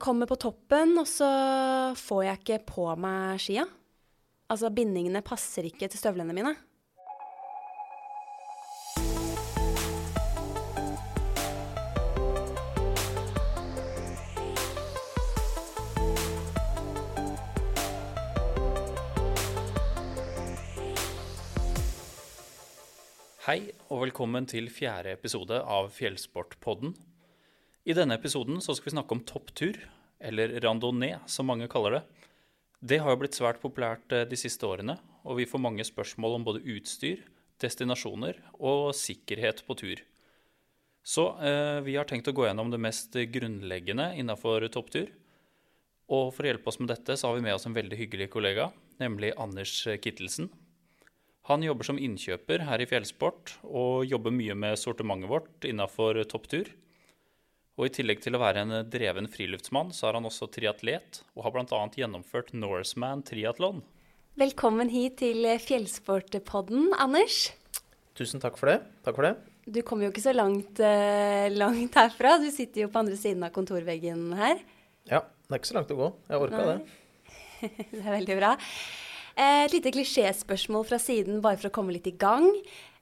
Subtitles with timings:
[0.00, 1.28] kommer på toppen, og så
[1.98, 3.66] får jeg ikke på meg skia.
[4.50, 6.56] Altså, bindingene passer ikke til støvlene mine.
[23.50, 26.92] Hei og velkommen til fjerde episode av Fjellsportpodden.
[27.88, 29.78] I denne episoden så skal vi snakke om topptur,
[30.20, 32.02] eller randonee som mange kaller det.
[32.80, 36.38] Det har jo blitt svært populært eh, de siste årene, og vi får mange spørsmål
[36.38, 37.22] om både utstyr,
[37.60, 40.02] destinasjoner og sikkerhet på tur.
[41.04, 45.08] Så eh, vi har tenkt å gå gjennom det mest grunnleggende innafor topptur.
[46.10, 48.28] Og for å hjelpe oss med dette så har vi med oss en veldig hyggelig
[48.32, 48.68] kollega,
[49.00, 50.50] nemlig Anders Kittelsen.
[51.48, 56.68] Han jobber som innkjøper her i Fjellsport og jobber mye med sortimentet vårt innafor topptur.
[57.80, 61.46] Og I tillegg til å være en dreven friluftsmann, så er han også triatlet og
[61.46, 61.78] har bl.a.
[61.96, 63.78] gjennomført Norseman triatlon.
[64.36, 67.54] Velkommen hit til Fjellsportpodden, Anders.
[68.20, 68.82] Tusen takk for det.
[69.06, 69.32] Takk for det.
[69.64, 72.34] Du kommer jo ikke så langt, eh, langt herfra.
[72.42, 74.60] Du sitter jo på andre siden av kontorveggen her.
[75.08, 76.12] Ja, det er ikke så langt å gå.
[76.28, 76.78] Jeg orka det.
[77.96, 78.52] det er veldig bra.
[79.40, 82.44] Eh, Et lite klisjéspørsmål fra siden, bare for å komme litt i gang.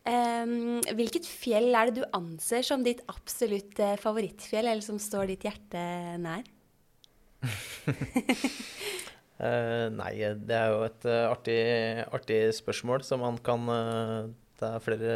[0.09, 5.49] Hvilket fjell er det du anser som ditt absolutt eh, favorittfjell, eller som står ditt
[5.49, 5.83] hjerte
[6.23, 6.47] nær?
[9.39, 11.59] Eh, nei, det er jo et eh, artig,
[12.11, 14.25] artig spørsmål som man kan uh,
[14.59, 15.13] Det er flere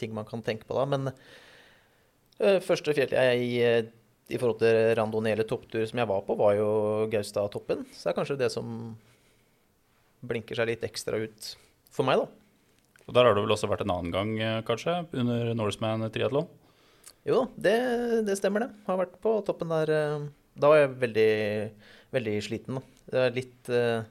[0.00, 0.86] ting man kan tenke på da.
[0.88, 3.90] Men uh, første fjell jeg
[4.32, 6.70] i forhold til randonee topptur som jeg var på, var jo
[7.12, 7.84] Gaustatoppen.
[7.92, 8.72] Så det er kanskje det som
[10.24, 11.52] blinker seg litt ekstra ut
[11.92, 12.41] for meg, da.
[13.08, 16.48] Og Der har du vel også vært en annen gang, eh, kanskje, under Norseman triatlon?
[17.26, 17.76] Jo det,
[18.26, 18.70] det stemmer det.
[18.86, 19.90] Har vært på toppen der.
[19.90, 21.30] eh, Da var jeg veldig,
[22.12, 22.80] veldig sliten.
[23.10, 24.02] Det er litt eh,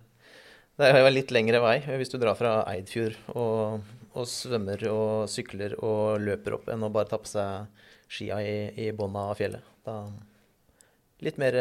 [0.80, 3.82] Det er jo litt lengre vei hvis du drar fra Eidfjord og,
[4.16, 7.68] og svømmer og sykler og løper opp, enn å bare ta på seg
[8.12, 8.56] skia i,
[8.88, 9.62] i bunnen av fjellet.
[9.86, 10.02] Da
[11.22, 11.54] Litt mer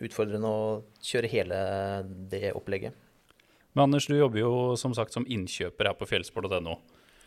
[0.00, 0.60] utfordrende å
[1.04, 1.58] kjøre hele
[2.32, 2.94] det opplegget.
[3.72, 6.76] Men Anders, du jobber jo som sagt som innkjøper her på fjellsport.no.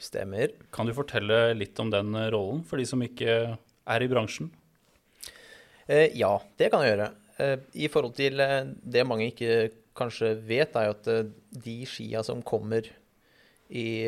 [0.02, 0.54] Stemmer.
[0.76, 4.52] Kan du fortelle litt om den eh, rollen for de som ikke er i bransjen?
[5.88, 7.10] Eh, ja, det kan jeg gjøre.
[7.42, 11.34] Eh, I forhold til eh, det mange ikke kanskje vet, er jo at eh,
[11.66, 12.88] de skia som kommer
[13.66, 14.06] i,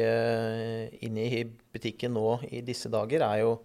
[1.02, 1.40] inn i
[1.74, 3.56] butikken nå i disse dager, er jo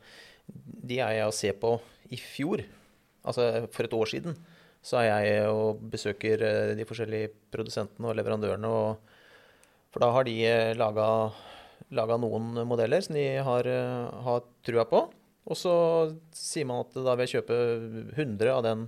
[0.48, 1.74] De er jeg å se på
[2.08, 2.62] i fjor.
[3.28, 4.38] Altså for et år siden.
[4.82, 8.68] Så er jeg og besøker eh, de forskjellige produsentene og leverandørene.
[8.68, 9.18] Og,
[9.94, 15.04] for da har de eh, laga, noen modeller som de har, eh, har trua på.
[15.42, 15.74] Og så
[16.34, 17.60] sier man at da vil jeg kjøpe
[18.16, 18.84] 100 av den,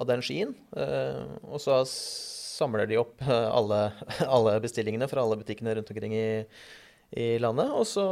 [0.00, 0.50] av den skien.
[0.76, 3.86] Og så samler de opp alle,
[4.36, 6.28] alle bestillingene fra alle butikkene rundt omkring i,
[7.16, 7.72] i landet.
[7.72, 8.04] Og så,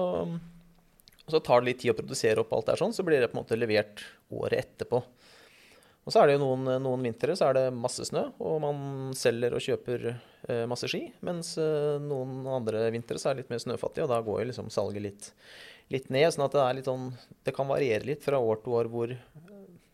[1.23, 3.29] og så tar det litt tid å produsere opp alt der sånn, så blir det
[3.29, 5.05] på en måte levert året etterpå.
[6.03, 8.79] Og så er det jo noen, noen vintre så er det masse snø, og man
[9.15, 11.05] selger og kjøper eh, masse ski.
[11.23, 14.49] Mens eh, noen andre vintre så er det litt mer snøfattig, og da går jo
[14.49, 15.29] liksom salget litt,
[15.95, 16.27] litt ned.
[16.35, 17.13] Sånn at det er litt sånn
[17.47, 19.15] Det kan variere litt fra år til år hvor,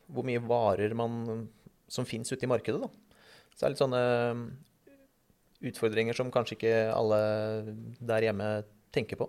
[0.09, 1.45] hvor mye varer man
[1.89, 2.89] som fins ute i markedet, da.
[3.53, 4.43] Så det er litt sånne eh,
[5.69, 7.21] utfordringer som kanskje ikke alle
[8.01, 8.49] der hjemme
[8.97, 9.29] tenker på.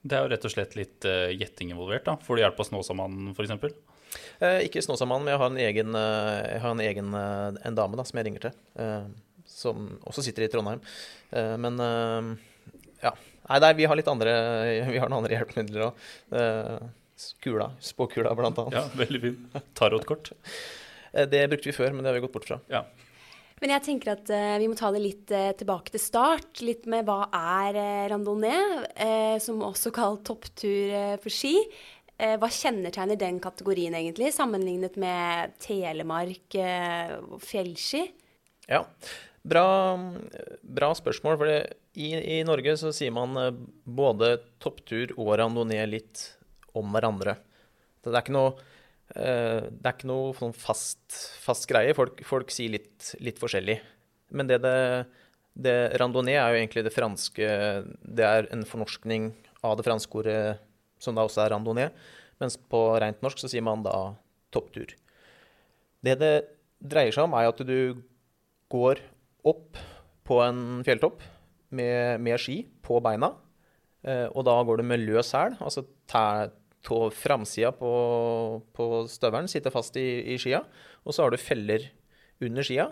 [0.00, 2.08] Det er jo rett og slett litt eh, gjetting involvert.
[2.08, 2.16] da.
[2.24, 3.76] Får du hjelp av Snåsamannen f.eks.?
[4.40, 7.76] Eh, ikke Snåsamannen, men jeg har en egen, eh, jeg har en, egen eh, en
[7.78, 8.56] dame da, som jeg ringer til.
[8.80, 9.10] Eh,
[9.50, 10.80] som også sitter i Trondheim.
[11.60, 12.30] Men eh,
[13.04, 13.12] ja.
[13.50, 14.32] Nei, nei, vi har litt andre
[14.94, 16.04] Vi har noen andre hjelpemidler òg.
[17.42, 17.72] kula.
[17.82, 18.78] Spåkula, blant annet.
[18.78, 19.62] Ja, veldig fin.
[19.78, 20.32] Tarotkort.
[21.10, 22.60] Det brukte vi før, men det har vi gått bort fra.
[22.70, 22.84] Ja.
[23.60, 26.62] Men jeg tenker at uh, vi må ta det litt uh, tilbake til start.
[26.64, 28.60] Litt med hva er uh, randonee,
[28.96, 31.52] eh, som også kalt topptur for ski.
[32.20, 38.02] Eh, hva kjennetegner den kategorien egentlig, sammenlignet med telemark eh, og fjellski?
[38.68, 38.82] Ja,
[39.40, 39.64] bra,
[40.60, 41.38] bra spørsmål.
[41.40, 41.54] For
[41.96, 43.54] i, i Norge så sier man eh,
[43.84, 46.26] både topptur og randonee litt
[46.76, 47.38] om hverandre.
[48.04, 48.52] Det er ikke noe,
[49.16, 51.02] eh, er ikke noe sånn fast,
[51.40, 51.96] fast greie.
[51.96, 53.80] Folk, folk sier litt, litt forskjellig.
[54.36, 54.76] Men det, det,
[55.56, 57.46] det randonee er jo egentlig det franske
[57.88, 59.32] Det er en fornorskning
[59.66, 60.42] av det franske ordet
[61.00, 61.90] som da også er randonee.
[62.40, 64.12] Mens på rent norsk så sier man da
[64.54, 64.94] topptur.
[66.00, 66.34] Det det
[66.80, 68.00] dreier seg om, er at du
[68.72, 69.02] går
[69.48, 69.78] opp
[70.26, 71.22] på en fjelltopp
[71.76, 73.32] med, med ski på beina.
[74.06, 76.54] Eh, og da går du med løs hæl, altså tær,
[76.86, 77.90] tå framsida på,
[78.72, 80.62] på støvelen sitter fast i, i skia,
[81.04, 81.90] og så har du feller
[82.40, 82.88] under skia.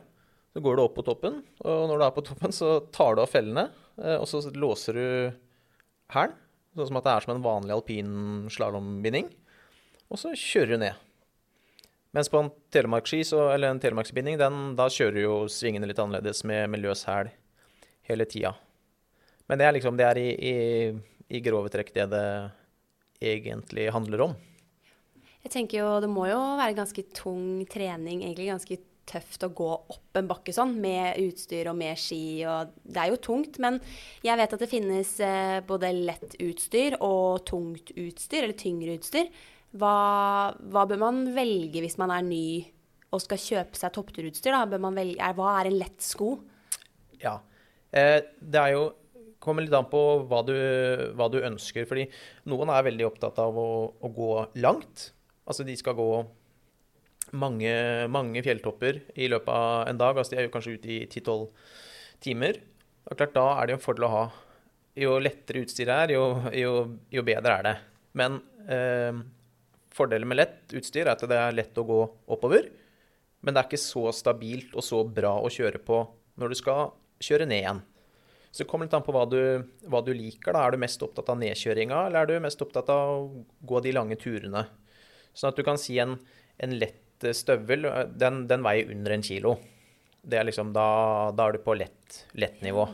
[0.53, 3.23] Så går du opp på toppen, og når du er på toppen, så tar du
[3.25, 3.69] av fellene,
[4.01, 5.09] eh, og så låser du
[6.13, 6.37] hælen,
[6.87, 8.13] sånn at det er som en vanlig alpin
[8.53, 9.29] slalåmbinding,
[10.09, 11.05] og så kjører du ned.
[12.17, 16.41] Mens på en telemarksski, eller en telemarksbinding, den, da kjører du jo svingene litt annerledes
[16.49, 17.29] med, med løs hæl
[18.09, 18.55] hele tida.
[19.49, 20.55] Men det er liksom, det er i, i,
[21.37, 22.27] i grove trekk det det
[23.21, 24.37] egentlig handler om.
[25.45, 29.69] Jeg tenker jo det må jo være ganske tung trening, egentlig ganske tøft å gå
[29.95, 33.79] opp en bakke sånn, med utstyr og med ski, og det er jo tungt, men
[34.25, 39.33] jeg vet at det finnes eh, både lett utstyr og tungt utstyr, eller tyngre utstyr.
[39.79, 39.97] Hva,
[40.73, 42.49] hva bør man velge hvis man er ny
[43.13, 44.57] og skal kjøpe seg toppturutstyr?
[44.69, 46.35] Velge, hva er en lett sko?
[47.21, 47.39] Ja.
[47.91, 48.89] Eh, det er jo
[49.43, 50.57] kommer litt an på hva du,
[51.17, 51.87] hva du ønsker.
[51.89, 52.09] Fordi
[52.51, 54.33] noen er veldig opptatt av å, å gå
[54.65, 55.11] langt.
[55.49, 56.11] Altså de skal gå
[57.37, 57.73] mange,
[58.13, 60.17] mange fjelltopper i løpet av en dag.
[60.17, 61.49] Altså de er jo kanskje ute i 10-12
[62.25, 62.61] timer.
[63.09, 64.27] Og klart, da er det jo en fordel å ha
[64.99, 66.23] Jo lettere utstyret er, jo,
[66.59, 66.73] jo,
[67.15, 67.75] jo bedre er det.
[68.19, 69.21] Men eh,
[69.95, 72.01] fordelen med lett utstyr er at det er lett å gå
[72.35, 72.67] oppover.
[73.41, 76.03] Men det er ikke så stabilt og så bra å kjøre på
[76.39, 76.91] når du skal
[77.23, 77.85] kjøre ned igjen.
[78.51, 79.41] Så det kommer litt an på hva du,
[79.87, 80.55] hva du liker.
[80.57, 80.65] da.
[80.65, 83.93] Er du mest opptatt av nedkjøringa, eller er du mest opptatt av å gå de
[83.95, 84.65] lange turene?
[85.37, 86.17] Sånn at du kan si en,
[86.59, 87.05] en lett
[87.37, 89.57] støvel, den, den veier under en kilo.
[90.29, 90.89] Det er liksom, da,
[91.35, 92.87] da er du på lett, lett nivå.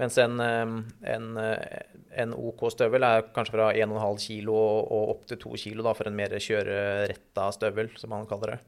[0.00, 0.72] Mens en, eh,
[1.14, 1.82] en, eh,
[2.22, 6.10] en OK støvel er kanskje fra 1,5 kilo og opp til 2 kilo da, for
[6.10, 8.60] en mer kjøreretta støvel, som man kaller det.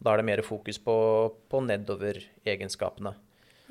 [0.00, 0.96] Da er det mer fokus på,
[1.48, 3.14] på nedover-egenskapene.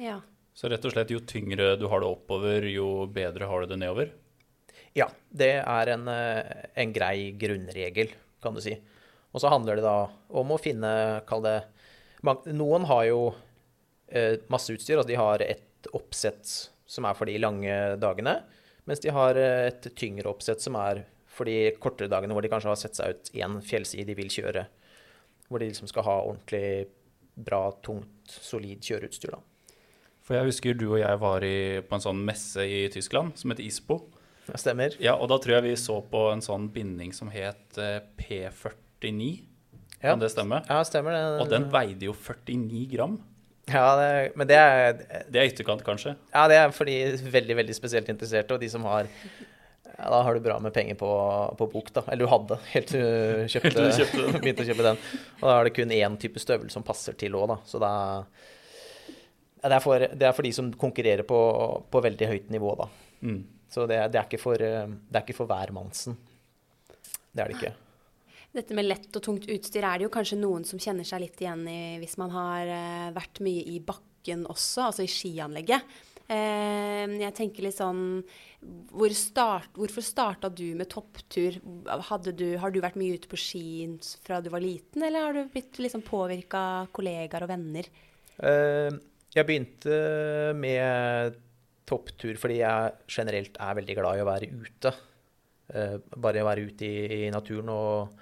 [0.02, 0.20] Ja.
[0.56, 3.80] Så rett og slett jo tyngre du har det oppover, jo bedre har du det
[3.82, 4.14] nedover?
[4.96, 8.78] Ja, det er en, eh, en grei grunnregel, kan du si.
[9.36, 10.08] Og så handler det da
[10.40, 10.90] om å finne,
[11.28, 11.58] kall det
[12.56, 13.20] Noen har jo
[14.08, 16.48] eh, masse utstyr, altså de har et oppsett
[16.90, 18.40] som er for de lange dagene,
[18.88, 21.04] mens de har eh, et tyngre oppsett som er
[21.36, 24.32] for de kortere dagene hvor de kanskje har sett seg ut én fjellside de vil
[24.32, 24.64] kjøre.
[25.50, 26.88] Hvor de liksom skal ha ordentlig
[27.36, 29.76] bra, tungt, solid kjøreutstyr, da.
[30.26, 33.52] For jeg husker du og jeg var i, på en sånn messe i Tyskland som
[33.54, 34.00] het ISPO.
[34.48, 34.96] Ja, stemmer.
[35.04, 38.85] Ja, og da tror jeg vi så på en sånn binding som het eh, P40
[39.06, 39.30] 49,
[40.02, 40.10] ja.
[40.10, 40.62] kan det stemme?
[40.68, 41.24] Ja, stemmer det.
[41.44, 43.18] Og den veide jo 49 gram.
[43.66, 44.94] Ja, det, men det er
[45.32, 46.14] Det er ytterkant, kanskje?
[46.34, 50.22] Ja, det er for de veldig, veldig spesielt interesserte, og de som har ja, Da
[50.28, 51.10] har du bra med penger på,
[51.58, 52.04] på bok, da.
[52.12, 55.02] Eller du hadde, helt til du kjøpte, begynte å kjøpe den.
[55.40, 57.58] Og da er det kun én type støvel som passer til òg, da.
[57.66, 57.94] Så da
[59.66, 61.40] ja, det, er for, det, er for, de som konkurrerer på,
[61.90, 62.90] på veldig høyt nivå, da.
[63.26, 63.40] Mm.
[63.72, 66.20] Så det, det, er ikke for, eh, det er ikke for hvermannsen.
[67.34, 67.74] Det er det ikke.
[68.56, 71.42] Dette med lett og tungt utstyr er det jo kanskje noen som kjenner seg litt
[71.44, 75.96] igjen i hvis man har eh, vært mye i bakken også, altså i skianlegget.
[76.32, 78.24] Eh, jeg tenker litt sånn
[78.96, 81.60] hvor start, Hvorfor starta du med topptur?
[81.60, 83.66] Du, har du vært mye ute på ski
[84.24, 87.90] fra du var liten, eller har du blitt liksom påvirka av kollegaer og venner?
[88.40, 88.96] Eh,
[89.36, 89.98] Jeg begynte
[90.56, 91.36] med
[91.86, 94.94] topptur fordi jeg generelt er veldig glad i å være ute.
[96.16, 98.16] Bare å være ute i naturen og,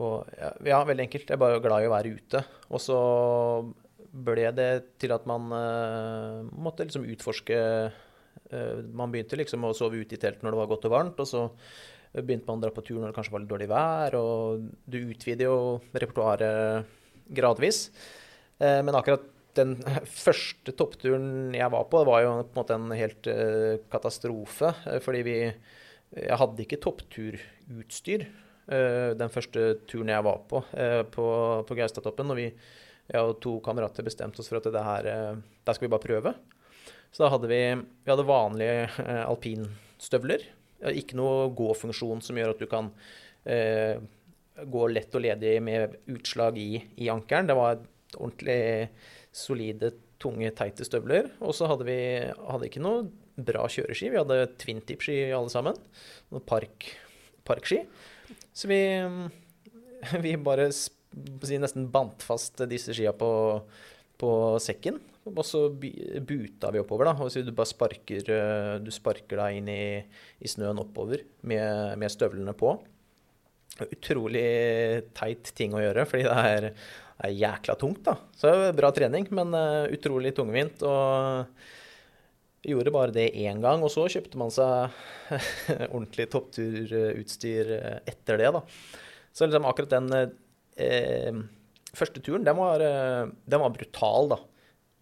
[0.00, 0.28] og
[0.64, 1.28] ja, veldig enkelt.
[1.28, 2.40] Jeg er bare glad i å være ute.
[2.72, 2.98] Og så
[4.12, 10.02] ble det til at man uh, måtte liksom utforske uh, Man begynte liksom å sove
[10.02, 11.46] ute i telt når det var godt og varmt, og så
[12.12, 14.98] begynte man å dra på tur når det kanskje var litt dårlig vær, og du
[15.00, 15.56] utvider jo
[15.96, 16.90] repertoaret
[17.32, 17.86] gradvis.
[18.60, 19.24] Uh, Men akkurat
[19.56, 19.76] den
[20.24, 23.28] første toppturen jeg var på, det var jo på en måte en helt
[23.92, 24.72] katastrofe.
[25.04, 25.36] Fordi vi
[26.12, 28.26] Jeg hadde ikke toppturutstyr
[28.66, 31.26] den første turen jeg var på eh, på,
[31.66, 32.30] på Gaustatoppen.
[32.30, 32.48] Og vi,
[33.12, 36.06] jeg og to kamerater bestemte oss for at det her eh, Der skal vi bare
[36.06, 36.34] prøve.
[37.12, 40.46] Så da hadde vi Vi hadde vanlige eh, alpinstøvler.
[40.82, 42.92] Eh, Ikke noe gåfunksjon som gjør at du kan
[43.44, 43.98] eh,
[44.62, 47.48] gå lett og ledig med utslag i, i ankelen.
[47.48, 47.80] Det var
[48.18, 48.88] ordentlig
[49.32, 51.30] solide, tunge, teite støvler.
[51.42, 54.10] Og så hadde vi hadde ikke noe bra kjøreski.
[54.12, 55.78] Vi hadde twintip-ski alle sammen.
[56.30, 56.90] Noen park,
[57.48, 57.80] parkski.
[58.52, 58.82] Så vi,
[60.24, 63.32] vi bare si, nesten bandt fast disse skia på,
[64.20, 64.30] på
[64.62, 65.00] sekken.
[65.30, 67.14] Og så buta vi oppover, da.
[67.22, 68.24] Og så du bare sparker,
[68.82, 69.84] du sparker deg inn i,
[70.42, 72.74] i snøen oppover med, med støvlene på.
[73.86, 74.48] Utrolig
[75.16, 76.66] teit ting å gjøre, fordi det er,
[77.22, 78.16] er jækla tungt, da.
[78.36, 80.82] Så det er bra trening, men eh, utrolig tungvint.
[80.82, 81.54] Og
[82.62, 84.92] Gjorde bare det én gang, og så kjøpte man seg
[85.94, 88.62] ordentlig toppturutstyr eh, etter det, da.
[89.34, 90.12] Så liksom akkurat den
[90.78, 91.42] eh,
[91.96, 94.40] første turen, den var, eh, den var brutal, da.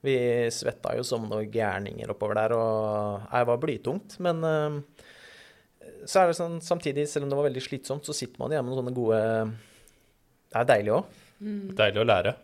[0.01, 0.17] Vi
[0.57, 4.17] svetta jo som noen gærninger oppover der, og det var blytungt.
[4.25, 4.79] Men eh,
[6.09, 8.65] så er det sånn samtidig, selv om det var veldig slitsomt, så sitter man igjen
[8.65, 9.21] med noen sånne gode
[10.51, 11.19] Det er deilig òg.
[11.77, 12.39] Deilig å lære.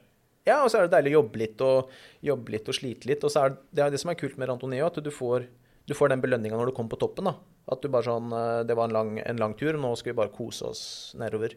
[0.47, 3.25] Ja, og så er det deilig å jobbe litt og, jobbe litt og slite litt.
[3.27, 5.49] Og så er det, det som er kult med Rantoneo, at du får,
[5.91, 7.31] du får den belønninga når du kommer på toppen.
[7.31, 7.35] da.
[7.67, 10.21] At du bare sånn eh, Det var en lang, en lang tur, nå skal vi
[10.21, 10.85] bare kose oss
[11.19, 11.57] nedover.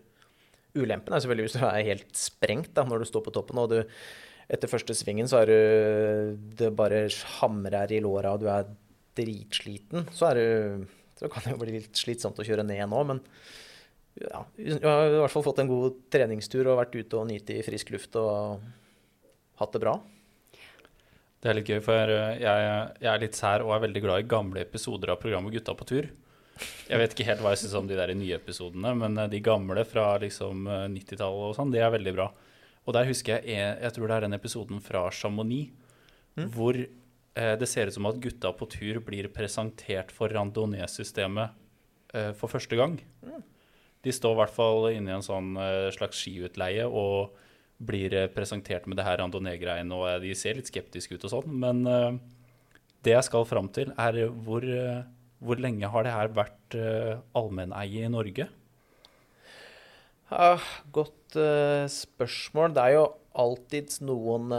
[0.78, 3.72] Ulempen er selvfølgelig hvis du er helt sprengt da, når du står på toppen, og
[3.74, 3.80] du
[4.50, 7.04] etter første svingen så er du Det bare
[7.38, 8.70] hamrer i låra, og du er
[9.18, 10.08] dritsliten.
[10.16, 10.88] Så er du
[11.20, 13.22] Så kan det jo bli litt slitsomt å kjøre ned nå, men
[14.20, 17.52] ja, jeg har i hvert fall fått en god treningstur og vært ute og nytt
[17.54, 18.64] i frisk luft og
[19.60, 19.98] hatt det bra.
[21.40, 22.42] Det er litt gøy, for jeg,
[23.00, 25.88] jeg er litt sær og er veldig glad i gamle episoder av programmet Gutta på
[25.88, 26.10] tur.
[26.90, 29.40] Jeg vet ikke helt hva jeg syns om de der nye episodene, men eh, de
[29.44, 32.28] gamle fra liksom 90-tallet og sånn, de er veldig bra.
[32.88, 35.76] Og der husker jeg Jeg tror det er den episoden fra Chamonix
[36.56, 41.56] hvor eh, det ser ut som at gutta på tur blir presentert for randonee-systemet
[42.14, 43.00] eh, for første gang.
[44.00, 47.36] De står i hvert fall inne i en sånn eh, slags skiutleie og
[47.80, 51.34] blir eh, presentert med det her randonee-greiene, og eh, de ser litt skeptiske ut og
[51.34, 51.56] sånn.
[51.64, 52.12] Men uh,
[53.06, 55.06] det jeg skal fram til, er hvor, uh,
[55.40, 58.50] hvor lenge har det her vært uh, allmenneie i Norge?
[60.30, 60.62] Ah,
[60.94, 61.34] godt
[61.90, 62.76] spørsmål.
[62.76, 63.08] Det er jo
[63.42, 64.52] alltids noen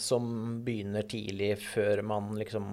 [0.00, 0.24] som
[0.64, 2.70] begynner tidlig før man liksom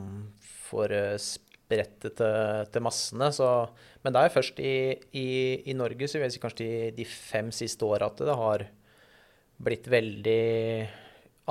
[0.69, 3.27] får spredt det til, til massene.
[3.35, 3.49] Så,
[4.05, 4.73] men det er jo først i,
[5.19, 5.27] i,
[5.67, 8.69] i Norge, så vil jeg si kanskje de, de fem siste åra, at det har
[9.59, 10.41] blitt veldig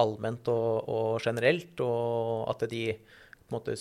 [0.00, 1.80] allment og, og generelt.
[1.84, 2.82] Og at de,
[3.52, 3.76] måte,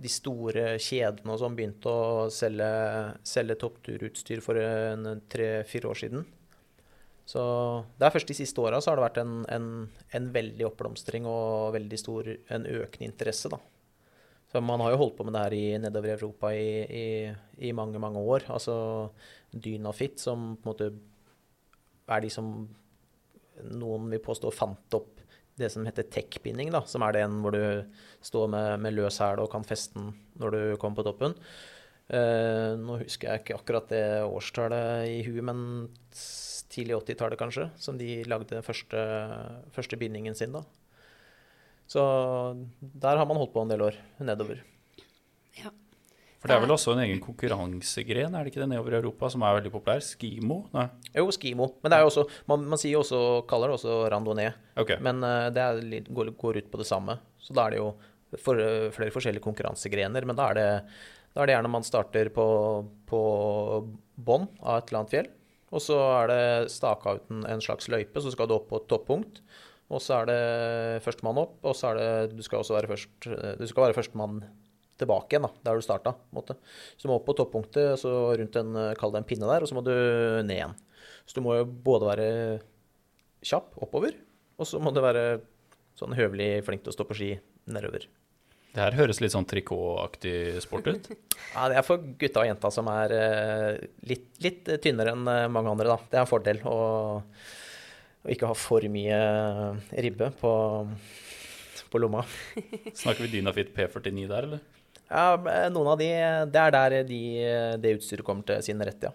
[0.00, 2.70] de store kjedene og sånn begynte å selge,
[3.26, 4.60] selge toppturutstyr for
[5.32, 6.28] tre-fire år siden.
[7.30, 7.42] Så
[7.98, 9.66] det er først de siste åra har det vært en, en,
[10.18, 13.60] en veldig oppblomstring og veldig stor, en økende interesse, da.
[14.50, 17.04] Så man har jo holdt på med det her i, nedover i Europa i, i,
[17.68, 18.48] i mange, mange år.
[18.50, 18.74] Altså
[19.54, 20.88] Dynafit, som på en måte
[22.10, 22.48] er de som
[23.68, 25.20] noen vil påstå fant opp
[25.60, 27.62] det som heter tech-binding, som er den hvor du
[28.24, 31.36] står med, med løs hæl og kan feste den når du kommer på toppen.
[32.10, 35.60] Uh, nå husker jeg ikke akkurat det årstallet i huet, men
[36.70, 39.04] tidlig 80-tallet kanskje, som de lagde den første,
[39.74, 40.64] første bindingen sin da.
[41.90, 42.02] Så
[42.80, 44.62] der har man holdt på en del år nedover.
[46.40, 49.28] For det er vel også en egen konkurransegren, er det ikke det, nedover i Europa,
[49.28, 50.00] som er veldig populær?
[50.00, 50.62] Skimo?
[50.72, 50.86] Nei.
[51.12, 51.66] Jo, skimo.
[51.82, 53.18] Men det er jo også, man, man sier også,
[53.50, 54.54] kaller det også randonee.
[54.80, 54.96] Okay.
[55.04, 57.18] Men eh, det er går, går ut på det samme.
[57.44, 57.90] Så da er det jo
[58.40, 60.24] for, eh, flere forskjellige konkurransegrener.
[60.24, 60.70] Men da er det,
[61.34, 62.46] da er det gjerne man starter på,
[63.10, 63.20] på
[64.16, 65.30] bånn av et eller annet fjell.
[65.70, 68.88] Og så er det staka ut en, slags løype, så skal du opp på et
[68.90, 69.42] toppunkt.
[69.90, 70.40] Og så er det
[71.04, 73.96] førstemann opp, og så er det Du skal også være først eh, Du skal være
[73.96, 74.36] førstemann
[75.00, 76.14] tilbake igjen, da, der du starta.
[76.36, 79.70] Så du må opp på toppunktet, så rundt en, kall det en pinne der, og
[79.70, 79.94] så må du
[80.44, 80.76] ned igjen.
[81.26, 82.28] Så du må jo både være
[83.46, 84.16] kjapp oppover,
[84.60, 85.24] og så må du være
[85.98, 87.30] sånn høvelig flink til å stå på ski
[87.70, 88.06] nedover.
[88.70, 91.10] Det her høres litt sånn trikotaktig sport ut.
[91.50, 95.48] Ja, det er for gutta og jenta som er eh, litt, litt tynnere enn eh,
[95.50, 95.96] mange andre, da.
[96.06, 96.76] Det er en fordel å,
[98.22, 99.18] å ikke ha for mye
[100.04, 100.52] ribbe på,
[101.90, 102.22] på lomma.
[102.92, 104.62] Snakker vi Dynafit P49 der, eller?
[105.10, 105.34] Ja,
[105.74, 106.06] noen av de
[106.54, 107.22] Det er der de,
[107.82, 109.10] det utstyret kommer til sin rett, ja.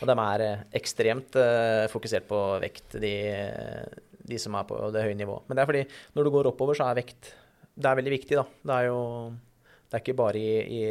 [0.00, 3.12] Og de er eh, ekstremt eh, fokusert på vekt, de,
[4.24, 5.44] de som er på det høye nivået.
[5.46, 5.84] Men det er fordi
[6.16, 7.34] når du går oppover, så er vekt
[7.76, 8.46] Det er veldig viktig, da.
[8.64, 9.02] Det er jo
[9.90, 10.82] Det er ikke bare i, i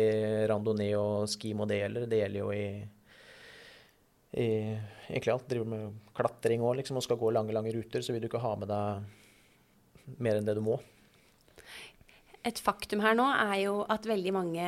[0.52, 2.64] randonee og skimo det gjelder, det gjelder jo i
[4.38, 4.46] i
[5.10, 5.48] egentlig alt.
[5.50, 8.42] Driver med klatring òg, liksom, og skal gå lange, lange ruter, så vil du ikke
[8.44, 10.78] ha med deg mer enn det du må.
[12.50, 14.65] Et faktum her nå er jo at veldig mange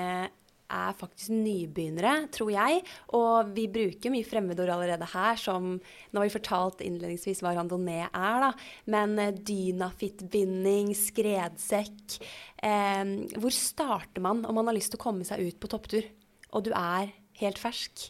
[0.72, 2.82] er faktisk nybegynnere, tror jeg.
[3.18, 8.08] Og vi bruker mye fremmedord allerede her, som Nå har vi fortalt innledningsvis hva randonee
[8.08, 8.52] er, da.
[8.94, 12.18] Men dynafittbinding, dynafit-binding, skredsekk
[12.64, 13.04] eh,
[13.36, 16.08] Hvor starter man om man har lyst til å komme seg ut på topptur,
[16.52, 17.12] og du er
[17.42, 18.10] helt fersk?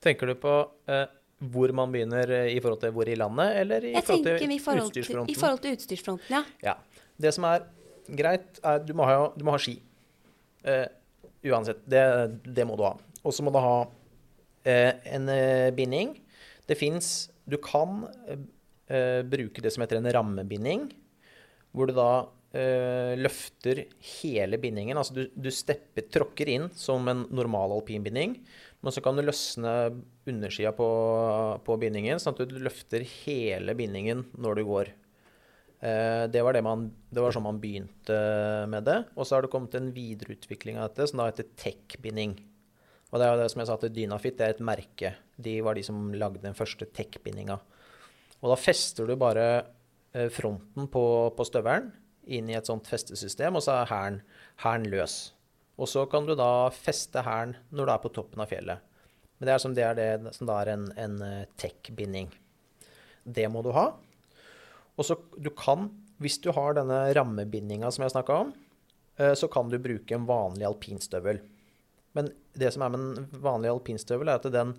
[0.00, 0.54] Tenker du på
[0.90, 1.06] eh,
[1.50, 4.62] hvor man begynner eh, i forhold til hvor i landet, eller i forhold til i
[4.62, 5.34] forhold til, utstyrsfronten?
[5.34, 6.72] i forhold til utstyrsfronten, ja.
[6.72, 6.78] Ja.
[7.20, 7.66] Det som er
[8.08, 9.76] greit, er du må ha, du må ha ski.
[10.64, 10.86] Eh,
[11.50, 11.82] uansett.
[11.88, 12.02] Det,
[12.44, 12.94] det må du ha.
[13.24, 13.76] Og så må du ha
[14.64, 16.16] eh, en eh, binding.
[16.68, 20.84] Det fins Du kan eh, bruke det som heter en rammebinding,
[21.74, 23.84] hvor du da eh, løfter
[24.20, 24.98] hele bindingen.
[25.00, 28.36] Altså du, du stepper, tråkker inn som en normal alpinbinding,
[28.80, 29.74] men så kan du løsne
[30.30, 30.88] undersida på,
[31.66, 34.94] på bindingen, sånn at du løfter hele bindingen når du går.
[35.80, 38.16] Eh, det, var det, man, det var sånn man begynte
[38.70, 38.98] med det.
[39.16, 42.36] Og så har det kommet en videreutvikling av dette som da heter tech-binding.
[43.10, 45.14] Og det er jo det som jeg sa til Dynafit, det er et merke.
[45.40, 47.56] De var de som lagde den første tech-bindinga.
[48.40, 49.46] Og da fester du bare
[50.14, 51.04] eh, fronten på,
[51.36, 51.90] på støvelen
[52.30, 54.20] inn i et sånt festesystem, og så er
[54.62, 55.32] hæren løs.
[55.80, 58.84] Og så kan du da feste hæren når du er på toppen av fjellet.
[59.40, 62.28] Men det er som det, er det som da er en, en eh, tech-binding.
[63.24, 63.88] Det må du ha.
[64.98, 65.88] Og så du kan,
[66.22, 68.52] hvis du har denne rammebindinga som jeg snakka om,
[69.18, 71.40] eh, så kan du bruke en vanlig alpinstøvel.
[72.18, 74.74] Men det som er med en vanlig alpinstøvel, er at den,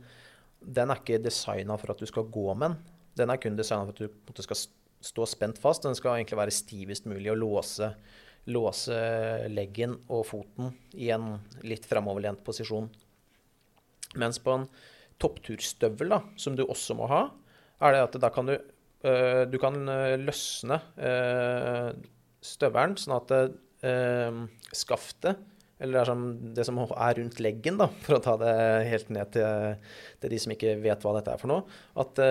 [0.61, 2.97] den er ikke designa for at du skal gå med den.
[3.21, 4.65] Den er kun designa for at du skal
[5.01, 5.87] stå spent fast.
[5.87, 7.93] Den skal egentlig være stivest mulig og låse
[8.49, 8.95] låse
[9.51, 12.89] leggen og foten i en litt framoverlent posisjon.
[14.19, 14.67] Mens på en
[15.21, 17.27] toppturstøvel, da, som du også må ha,
[17.81, 18.55] er det at da kan du,
[19.01, 21.87] du kan øh, løsne øh,
[22.45, 23.33] støvelen sånn at
[24.77, 25.47] skaftet
[25.81, 26.05] eller
[26.53, 28.51] det, som, er rundt leggen, da, for å ta det
[28.85, 29.79] helt ned til,
[30.21, 31.63] til, de som ikke vet hva dette er for noe,
[31.97, 32.21] at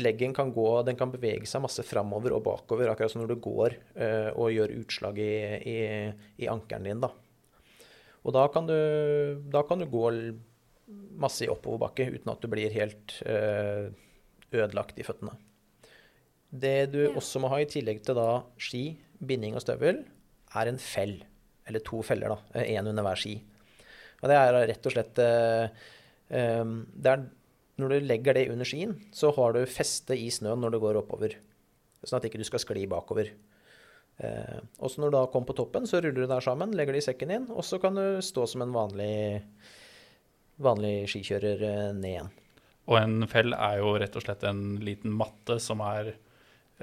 [0.00, 3.44] leggen kan gå, den kan bevege seg masse framover og bakover, akkurat som når du
[3.44, 3.76] går
[4.32, 5.36] og gjør utslag i,
[5.68, 5.76] i,
[6.40, 7.04] i, ankelen din.
[7.04, 7.12] Da.
[8.24, 8.78] Og da kan, du,
[9.52, 10.08] da kan du gå
[11.20, 13.18] masse i oppoverbakke uten at du blir helt
[14.48, 15.36] ødelagt i føttene.
[16.54, 17.12] Det du ja.
[17.18, 18.28] også må ha i tillegg til da
[18.62, 18.84] ski,
[19.18, 20.04] binding og støvel,
[20.54, 21.16] er en fell.
[21.66, 22.62] Eller to feller, da.
[22.62, 23.38] Én under hver ski.
[24.22, 27.24] Og det er rett og slett um, det er,
[27.80, 31.00] Når du legger det under skien, så har du feste i snøen når du går
[31.00, 31.34] oppover.
[32.04, 33.32] Sånn at ikke du skal skli bakover.
[34.22, 36.94] Uh, og så når du da kommer på toppen, så ruller du der sammen, legger
[36.94, 39.42] det i sekken din, og så kan du stå som en vanlig,
[40.62, 41.66] vanlig skikjører
[41.98, 42.32] ned igjen.
[42.84, 46.12] Og en fell er jo rett og slett en liten matte som, er,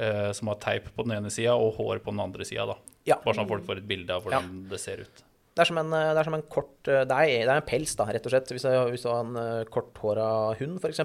[0.01, 2.75] uh, som har teip på den ene sida og hår på den andre sida.
[3.08, 3.22] Ja.
[3.22, 4.63] Bare sånn at folk får et bilde av hvordan ja.
[4.73, 5.23] det ser ut.
[5.52, 7.67] Det er som en, det er som en kort eh, det er, det er, en
[7.67, 8.52] pels, da, rett og slett.
[8.56, 10.28] Hvis, jeg, hvis du har en eh, korthåra
[10.62, 11.02] hund, f.eks.,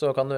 [0.00, 0.36] så kan du,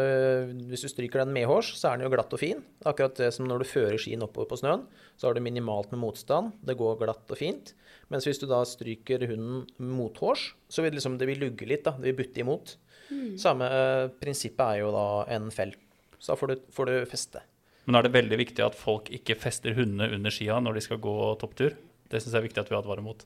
[0.70, 2.62] hvis du stryker den medhårs, så er den jo glatt og fin.
[2.88, 4.86] Akkurat det som når du fører skien oppover på snøen,
[5.20, 6.54] så har du minimalt med motstand.
[6.64, 7.74] Det går glatt og fint.
[8.12, 11.84] Mens hvis du da stryker hunden mothårs, så vil liksom, det vil lugge litt.
[11.84, 12.74] da, Det vil butte imot.
[13.12, 13.36] Mm.
[13.40, 15.06] Samme eh, prinsippet er jo da
[15.36, 15.76] en fell.
[16.16, 17.44] Så da får du, får du feste.
[17.86, 21.00] Men er det veldig viktig at folk ikke fester hundene under skia når de skal
[21.02, 21.74] gå topptur?
[22.12, 23.24] Det syns jeg er viktig at vi advarer mot.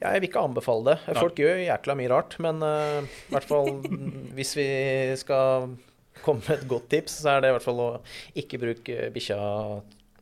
[0.00, 1.16] Ja, jeg vil ikke anbefale det.
[1.18, 1.50] Folk ja.
[1.50, 2.36] gjør jækla mye rart.
[2.40, 3.70] Men uh, i hvert fall
[4.38, 4.68] hvis vi
[5.20, 5.74] skal
[6.24, 7.90] komme med et godt tips, så er det i hvert fall å
[8.40, 9.38] ikke bruke bikkja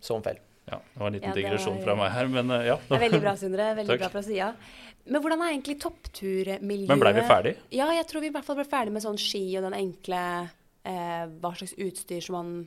[0.02, 0.42] som fell.
[0.68, 2.76] Ja, det var en liten ja, digresjon fra meg her, men uh, ja.
[2.88, 3.70] Det er veldig bra, Sindre.
[3.78, 4.02] Veldig Takk.
[4.02, 4.50] bra fra sida.
[5.08, 6.90] Men hvordan er egentlig toppturmiljøet?
[6.90, 7.54] Men blei vi ferdig?
[7.72, 10.18] Ja, jeg tror vi i hvert fall ble ferdig med sånn ski og den enkle
[10.84, 12.66] eh, Hva slags utstyr som man eh,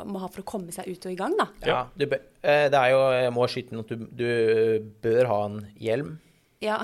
[0.00, 1.48] må ha for å komme seg ut og i gang, da.
[1.66, 4.28] Ja, bør, eh, det er jo Jeg må skyte inn at du, du,
[5.04, 6.14] bør ha en hjelm.
[6.62, 6.78] Ja.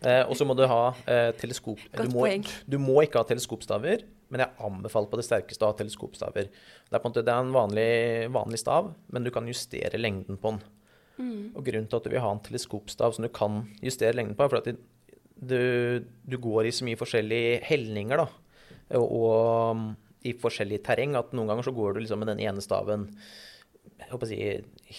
[0.00, 1.80] Eh, og så må du ha eh, teleskop...
[1.92, 2.46] Godt du må, poeng.
[2.66, 6.48] Du må ikke ha teleskopstaver, men jeg anbefaler på det sterkeste å ha teleskopstaver.
[6.50, 7.90] Det er, på en, måte, det er en vanlig,
[8.34, 10.62] vanlig, stav, men du kan justere lengden på den.
[11.22, 11.42] Mm.
[11.52, 14.46] Og grunnen til at du vil ha en teleskopstav som du kan justere lengden på,
[14.46, 14.76] er fordi
[15.42, 15.60] du,
[16.24, 18.28] du, går i så mye forskjellige helninger, da.
[18.98, 21.16] Og, og i forskjellig terreng.
[21.18, 23.10] At noen ganger så går du liksom med den ene staven
[24.02, 24.38] jeg håper å si,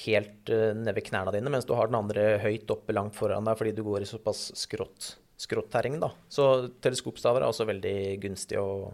[0.05, 3.47] helt uh, ned ved knærne dine, mens du har den andre høyt oppe langt foran
[3.47, 5.99] deg fordi du går i såpass skrått, skrått terreng.
[6.03, 6.11] da.
[6.31, 8.93] Så teleskopstaver er også veldig gunstig å,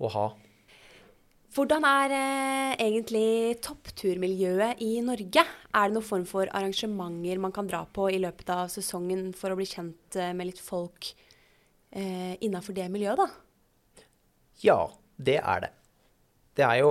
[0.00, 0.26] å ha.
[1.52, 5.42] Hvordan er eh, egentlig toppturmiljøet i Norge?
[5.44, 9.52] Er det noen form for arrangementer man kan dra på i løpet av sesongen for
[9.52, 11.10] å bli kjent eh, med litt folk
[11.92, 14.06] eh, innafor det miljøet, da?
[14.64, 14.78] Ja,
[15.24, 15.72] det er det.
[16.58, 16.90] Det er jo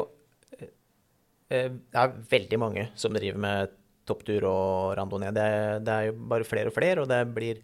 [0.60, 3.78] eh, Det er veldig mange som driver med
[4.10, 5.34] topptur og randonee.
[5.36, 5.48] Det,
[5.86, 7.62] det, er jo bare flere og flere, og det blir,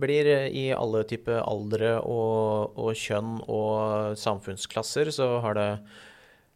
[0.00, 5.70] blir i alle typer aldre og, og, kjønn og samfunnsklasser, så har det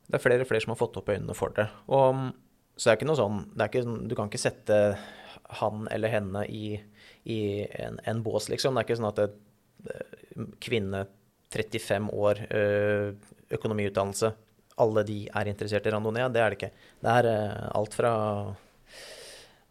[0.09, 1.69] Det er flere og flere som har fått opp øynene for det.
[1.89, 2.33] Og,
[2.77, 4.79] så det er ikke noe sånn ikke, Du kan ikke sette
[5.61, 6.79] han eller henne i,
[7.29, 7.41] i
[7.85, 8.75] en, en, bås, liksom.
[8.75, 9.31] Det er ikke sånn at det,
[10.65, 11.07] kvinne
[11.53, 13.13] 35 år, eh,
[13.57, 14.33] økonomiutdannelse.
[14.83, 16.29] Alle de er interessert i randonee.
[16.33, 16.73] Det er det ikke.
[17.03, 18.12] Det er eh, alt fra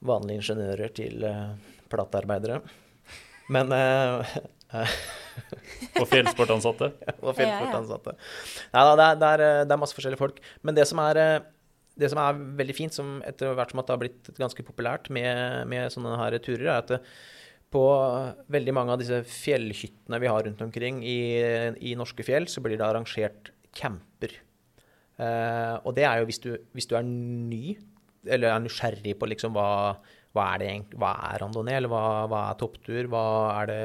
[0.06, 2.62] vanlige ingeniører til eh, platearbeidere.
[3.52, 3.74] Men
[6.00, 6.92] Og fjellsportansatte.
[7.20, 8.14] og fjellsportansatte.
[8.72, 10.40] Nei da, det, det, det, er masse forskjellige folk.
[10.64, 11.20] Men det som er,
[12.00, 15.12] det som er veldig fint, som etter hvert som at det har blitt ganske populært
[15.14, 17.02] med, med sånne her turer, er at det,
[17.72, 17.86] på
[18.52, 21.20] veldig mange av disse fjellhyttene vi har rundt omkring i,
[21.80, 24.38] i norske fjell, så blir det arrangert camper.
[25.22, 27.76] Uh, og det er jo hvis du, hvis du, er ny,
[28.26, 29.98] eller er nysgjerrig på liksom hva,
[30.34, 33.26] hva er det egentlig, hva er randonee, eller hva, hva, er topptur, hva
[33.60, 33.82] er det,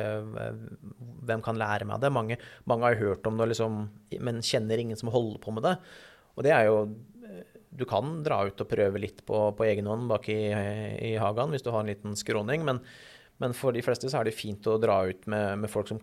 [1.28, 2.12] hvem kan lære meg det?
[2.14, 2.38] Mange,
[2.70, 3.82] mange har hørt om det, liksom,
[4.28, 5.76] men kjenner ingen som holder på med det.
[6.36, 6.80] Og det er jo
[7.76, 10.40] Du kan dra ut og prøve litt på, på egen hånd bak i,
[11.10, 12.80] i hagen hvis du har en liten skråning, men
[13.42, 16.00] men for de fleste så er det fint å dra ut med, med folk som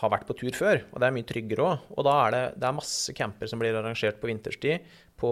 [0.00, 1.92] har vært på tur før, og det er mye tryggere òg.
[1.96, 4.86] Og da er det, det er masse camper som blir arrangert på vinterstid.
[5.20, 5.30] På,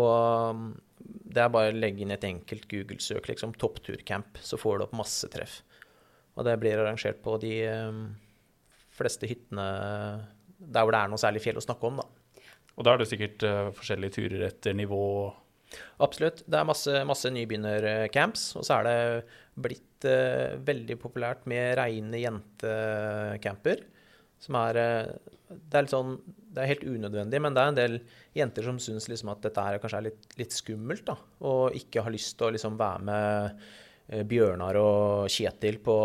[1.00, 4.96] det er bare å legge inn et enkelt Google-søk, liksom 'toppturcamp', så får du opp
[4.98, 5.62] masse treff.
[6.36, 8.04] Og det blir arrangert på de um,
[8.94, 9.66] fleste hyttene
[10.58, 12.44] der hvor det er noe særlig fjell å snakke om, da.
[12.78, 15.02] Og da er det sikkert uh, forskjellige turer etter nivå?
[16.04, 16.44] Absolutt.
[16.46, 18.98] Det er masse, masse nybegynnercamps, og så er det
[19.58, 23.88] blitt uh, veldig populært med reine jentecamper.
[24.42, 26.14] Som er uh, Det er litt sånn
[26.54, 27.98] Det er helt unødvendig, men det er en del
[28.36, 31.18] jenter som syns liksom at dette her kanskje er litt, litt skummelt, da.
[31.46, 33.62] Og ikke har lyst til å liksom være med
[34.14, 35.96] uh, Bjørnar og Kjetil på,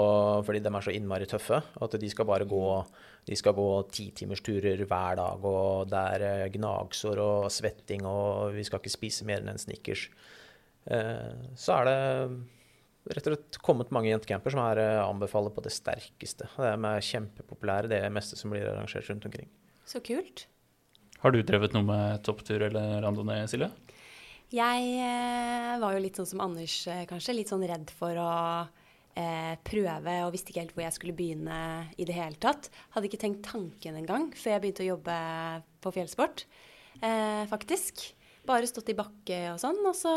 [0.46, 1.62] fordi de er så innmari tøffe.
[1.82, 2.64] At de skal bare gå
[3.24, 8.82] de skal gå titimersturer hver dag, og det er gnagsår og svetting, og vi skal
[8.82, 10.10] ikke spise mer enn en Snickers.
[10.84, 12.02] Så er det
[13.10, 16.48] rett og slett kommet mange jentecamper som er eh, anbefaler på det sterkeste.
[16.56, 19.50] De er kjempepopulære, det meste som blir arrangert rundt omkring.
[19.90, 20.48] Så kult.
[21.24, 23.72] Har du drevet noe med topptur eller randonee, Silje?
[24.54, 27.38] Jeg eh, var jo litt sånn som Anders, eh, kanskje.
[27.40, 28.34] Litt sånn redd for å
[29.18, 31.60] eh, prøve og visste ikke helt hvor jeg skulle begynne
[31.98, 32.70] i det hele tatt.
[32.94, 35.18] Hadde ikke tenkt tanken engang før jeg begynte å jobbe
[35.84, 36.46] på fjellsport,
[37.00, 38.06] eh, faktisk.
[38.46, 39.80] Bare stått i bakke og sånn.
[39.88, 40.14] Og så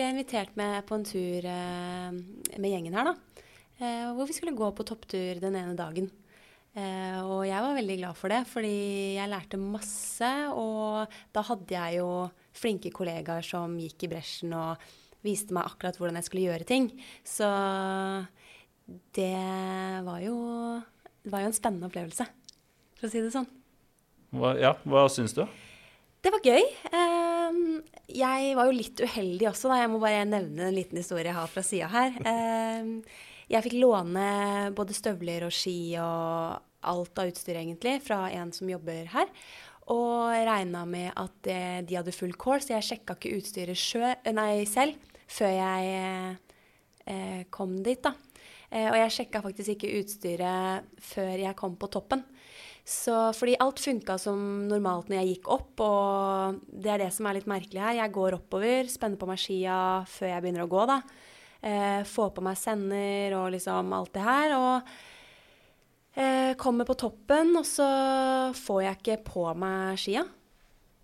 [0.00, 2.08] ble invitert med på en tur eh,
[2.56, 3.44] med gjengen her, da.
[3.80, 6.08] Eh, hvor vi skulle gå på topptur den ene dagen.
[6.72, 8.74] Eh, og jeg var veldig glad for det, fordi
[9.18, 10.30] jeg lærte masse.
[10.56, 12.10] Og da hadde jeg jo
[12.56, 14.90] flinke kollegaer som gikk i bresjen og
[15.26, 16.88] viste meg akkurat hvordan jeg skulle gjøre ting.
[17.26, 17.48] Så
[19.16, 19.34] det
[20.06, 20.36] var jo,
[21.20, 22.24] det var jo en spennende opplevelse,
[22.96, 23.50] for å si det sånn.
[24.32, 25.44] Hva, ja, hva syns du?
[26.20, 26.64] Det var gøy.
[26.92, 27.19] Ehm,
[28.10, 29.80] jeg var jo litt uheldig også, da.
[29.82, 32.16] Jeg må bare nevne en liten historie jeg har fra sida her.
[33.50, 34.26] Jeg fikk låne
[34.76, 39.30] både støvler og ski og alt av utstyr, egentlig, fra en som jobber her.
[39.90, 41.50] Og regna med at
[41.86, 42.70] de hadde full course.
[42.70, 44.98] Jeg sjekka ikke utstyret sjø, nei, selv
[45.30, 45.90] før jeg
[47.06, 48.14] eh, kom dit, da.
[48.70, 52.24] Eh, og jeg sjekka faktisk ikke utstyret før jeg kom på toppen.
[52.84, 54.40] Så, fordi alt funka som
[54.70, 57.98] normalt når jeg gikk opp, og det er det som er litt merkelig her.
[58.00, 59.76] Jeg går oppover, spenner på meg skia
[60.10, 60.98] før jeg begynner å gå, da.
[61.60, 64.54] Eh, får på meg sender og liksom alt det her.
[64.56, 64.92] Og
[66.16, 67.88] eh, kommer på toppen, og så
[68.56, 70.24] får jeg ikke på meg skia.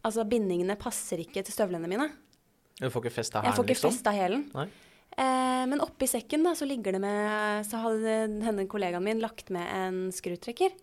[0.06, 2.08] Altså bindingene passer ikke til støvlene mine.
[2.80, 3.50] Du får ikke festa hælen?
[3.50, 3.94] Jeg får ikke liksom?
[3.94, 4.42] festa hælen.
[5.16, 9.52] Eh, men oppi sekken da, så ligger det med Så hadde denne kollegaen min lagt
[9.54, 10.74] med en skrutrekker.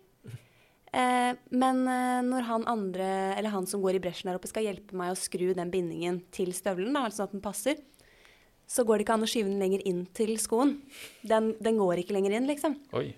[0.94, 4.66] Eh, men eh, når han andre, eller han som går i bresjen der oppe, skal
[4.68, 7.80] hjelpe meg å skru den bindingen til støvelen, da, sånn at den passer,
[8.70, 10.78] så går det ikke an å skyve den lenger inn til skoen.
[11.26, 12.78] Den, den går ikke lenger inn, liksom.
[12.96, 13.08] Oi.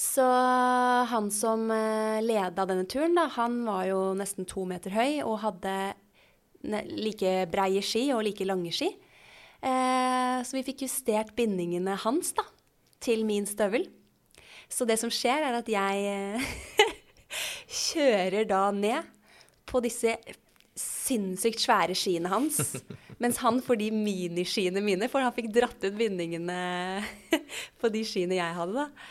[0.00, 0.24] Så
[1.10, 5.42] han som eh, leda denne turen, da, han var jo nesten to meter høy og
[5.44, 5.76] hadde
[6.64, 8.88] like breie ski og like lange ski.
[9.60, 12.46] Eh, så vi fikk justert bindingene hans da,
[13.04, 13.90] til min støvel.
[14.70, 16.52] Så det som skjer, er at jeg eh,
[17.90, 19.08] kjører da ned
[19.70, 20.14] på disse
[20.78, 22.60] sinnssykt svære skiene hans.
[23.20, 26.60] Mens han får de miniskiene mine, for han fikk dratt ut bindingene
[27.82, 29.10] på de skiene jeg hadde, da.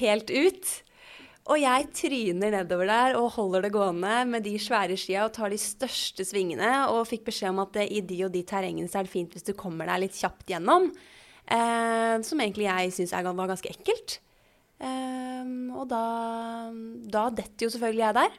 [0.00, 0.70] Helt ut.
[1.50, 5.50] Og jeg tryner nedover der og holder det gående med de svære skia og tar
[5.50, 6.70] de største svingene.
[6.94, 9.34] Og fikk beskjed om at eh, i de og de terrengene så er det fint
[9.34, 10.90] hvis du kommer deg litt kjapt gjennom.
[11.50, 14.20] Eh, som egentlig jeg syns var ganske ekkelt.
[14.80, 16.04] Eh, og da,
[17.12, 18.38] da detter jo selvfølgelig jeg der.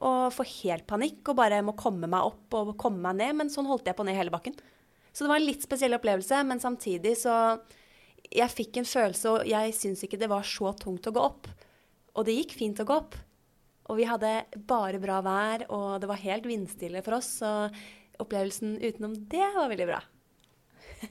[0.00, 3.36] Og får helt panikk og bare må komme meg opp og komme meg ned.
[3.42, 4.56] Men sånn holdt jeg på ned hele bakken.
[5.10, 7.34] Så det var en litt spesiell opplevelse, men samtidig så
[8.30, 11.48] Jeg fikk en følelse, og jeg syns ikke det var så tungt å gå opp.
[12.14, 13.16] Og det gikk fint å gå opp.
[13.90, 17.32] Og vi hadde bare bra vær, og det var helt vindstille for oss.
[17.40, 17.50] Så
[18.22, 19.98] opplevelsen utenom det var veldig bra.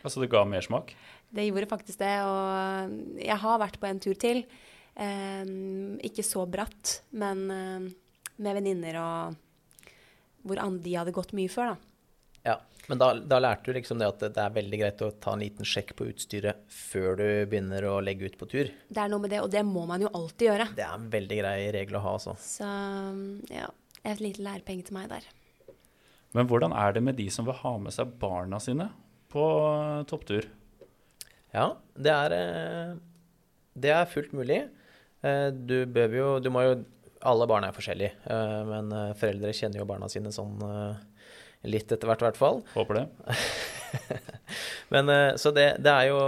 [0.00, 0.94] Altså det ga mersmak?
[1.30, 2.14] Det gjorde faktisk det.
[2.26, 4.42] Og jeg har vært på en tur til.
[5.00, 5.52] Eh,
[6.06, 7.86] ikke så bratt, men eh,
[8.40, 9.38] med venninner og
[10.40, 11.90] hvor de hadde gått mye før, da.
[12.40, 12.54] Ja,
[12.88, 15.42] men da, da lærte du liksom det at det er veldig greit å ta en
[15.44, 18.70] liten sjekk på utstyret før du begynner å legge ut på tur.
[18.88, 20.70] Det er noe med det, og det må man jo alltid gjøre.
[20.78, 22.34] Det er en veldig grei regel å ha, altså.
[22.40, 22.70] Så
[23.52, 23.68] ja,
[24.00, 25.28] et lite lærepenge til meg der.
[26.36, 28.88] Men hvordan er det med de som vil ha med seg barna sine
[29.30, 29.44] på
[30.08, 30.48] topptur?
[31.54, 31.66] Ja,
[31.98, 32.94] det er, eh,
[33.80, 34.62] det er fullt mulig.
[35.22, 36.84] Eh, Du bør jo Du må jo
[37.22, 40.56] Alle barn er forskjellige, eh, men foreldre kjenner jo barna sine sånn
[41.68, 42.62] litt etter hvert, i hvert fall.
[42.72, 43.34] Håper det.
[44.94, 46.22] Men så det, det er jo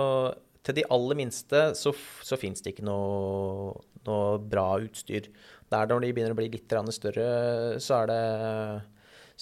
[0.62, 3.72] Til de aller minste så, så fins det ikke noe,
[4.04, 5.30] noe bra utstyr.
[5.72, 8.20] Der når de begynner å bli litt større, så er det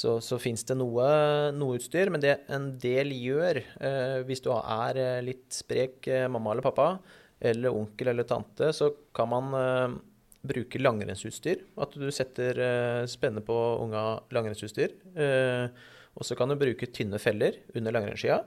[0.01, 1.07] så, så fins det noe,
[1.53, 6.29] noe utstyr, men det en del gjør, eh, hvis du er eh, litt sprek eh,
[6.31, 6.95] mamma eller pappa,
[7.41, 9.99] eller onkel eller tante, så kan man eh,
[10.53, 11.67] bruke langrennsutstyr.
[11.85, 14.97] At du setter eh, spenne på unga langrennsutstyr.
[15.21, 15.67] Eh,
[16.17, 18.41] og så kan du bruke tynne feller under langrennsskia.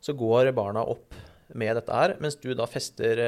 [0.00, 1.16] Så går barna opp
[1.56, 3.20] med dette her, mens du da fester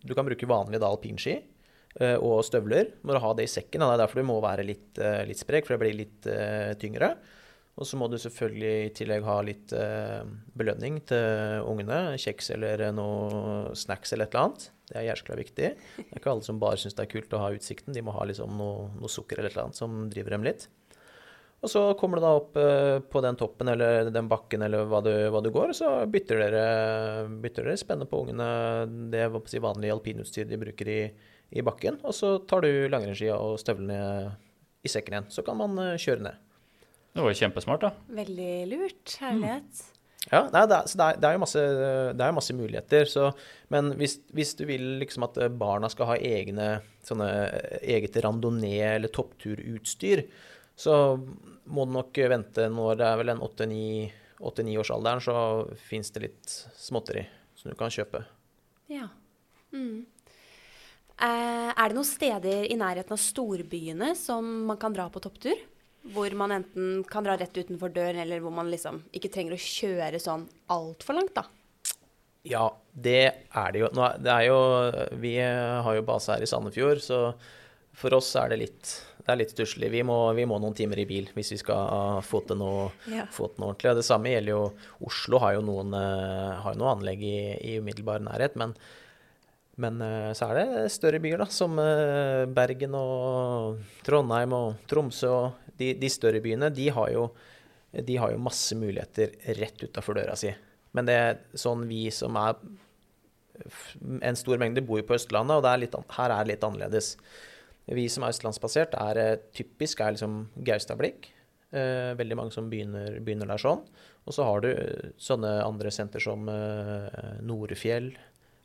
[0.00, 1.34] Du kan bruke vanlige alpinski
[1.98, 3.82] og støvler Må du ha det i sekken.
[3.82, 6.72] Det er derfor du må være litt, eh, litt sprek, for det blir litt eh,
[6.78, 7.16] tyngre.
[7.78, 10.24] Og så må du selvfølgelig i tillegg ha litt eh,
[10.58, 12.16] belønning til ungene.
[12.18, 14.66] Kjeks eller noe snacks eller et eller annet.
[14.88, 15.70] Det er jæskla viktig.
[15.98, 17.94] Det er ikke alle som bare syns det er kult å ha utsikten.
[17.94, 20.66] De må ha liksom noe, noe sukker eller et eller annet som driver dem litt.
[21.58, 25.00] Og så kommer du da opp eh, på den toppen eller den bakken eller hva
[25.02, 26.66] du, hva du går, og så bytter dere,
[27.42, 28.46] bytter dere spenne på ungene
[29.10, 31.00] det si, vanlige alpinutstyret de bruker i,
[31.50, 34.00] i bakken, og så tar du langrennsskia og støvlene
[34.84, 35.30] i sekken igjen.
[35.32, 36.42] Så kan man eh, kjøre ned.
[37.14, 37.92] Det var jo kjempesmart, da.
[38.18, 39.14] Veldig lurt.
[39.22, 39.86] Herlighet.
[40.28, 41.62] Ja, nei, det, er, så det, er, det er jo masse,
[42.12, 43.08] det er jo masse muligheter.
[43.08, 43.30] Så,
[43.72, 46.68] men hvis, hvis du vil liksom at barna skal ha egne,
[47.06, 47.28] sånne,
[47.80, 50.26] eget randonee- eller toppturutstyr,
[50.78, 50.94] så
[51.68, 55.34] må du nok vente når det er vel en 8-9-årsalderen, så
[55.88, 57.24] fins det litt småtteri
[57.58, 58.22] som du kan kjøpe.
[58.92, 59.08] Ja.
[59.72, 60.06] Mm.
[61.18, 65.58] Eh, er det noen steder i nærheten av storbyene som man kan dra på topptur?
[66.14, 69.60] Hvor man enten kan dra rett utenfor døren, eller hvor man liksom ikke trenger å
[69.60, 71.42] kjøre sånn altfor langt, da?
[72.48, 73.18] Ja, det
[73.50, 73.88] er det jo.
[73.98, 74.58] Nå, det er jo
[75.20, 77.18] vi har jo base her i Sandefjord, så
[77.98, 78.92] for oss er det litt,
[79.26, 79.90] det er litt stusslig.
[79.90, 83.26] Vi, må- vi må noen timer i bil hvis vi skal få til noe, Ja.
[83.26, 83.90] få til noe ordentlig.
[83.90, 84.62] Og det samme gjelder jo
[85.10, 88.72] Oslo har jo noen, eh, har jo noen anlegg i, i umiddelbar nærhet, men,
[89.78, 95.30] men eh, så er det større byer, da, som eh, Bergen og Trondheim og Tromsø
[95.30, 97.28] og de, de større byene, de har jo
[97.88, 100.50] de har jo masse muligheter rett utafor døra si.
[100.92, 102.58] Men det er sånn vi som er
[104.28, 107.14] en stor mengde, bor jo på Østlandet, og er litt, her er det litt annerledes.
[107.88, 111.30] Vi som er østlandsbasert, er eh, typisk er liksom Gaustablikk.
[111.68, 113.82] Veldig mange som begynner, begynner der sånn.
[114.24, 114.70] Og så har du
[115.20, 116.46] sånne andre senter som
[117.44, 118.08] Norefjell.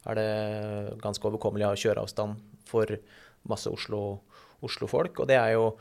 [0.07, 2.97] Er det ganske overkommelig av kjøreavstand for
[3.49, 4.21] masse Oslo-
[4.63, 5.19] Oslo-folk.
[5.19, 5.73] og det er jo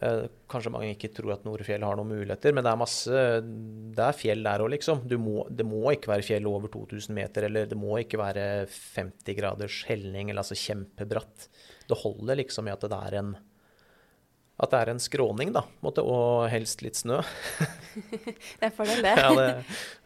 [0.00, 3.10] Eh, kanskje mange ikke tror at Norefjell har noen muligheter, men det er masse
[3.92, 5.02] Det er fjell der òg, liksom.
[5.20, 9.36] Må, det må ikke være fjell over 2000 meter, eller det må ikke være 50
[9.36, 11.48] graders helning, eller altså kjempebratt.
[11.90, 13.34] Det holder liksom i at det er en
[14.60, 17.20] at det er en skråning, da, på måte, og helst litt snø.
[17.92, 19.14] Det er fordel, det.
[19.20, 19.48] Ja, det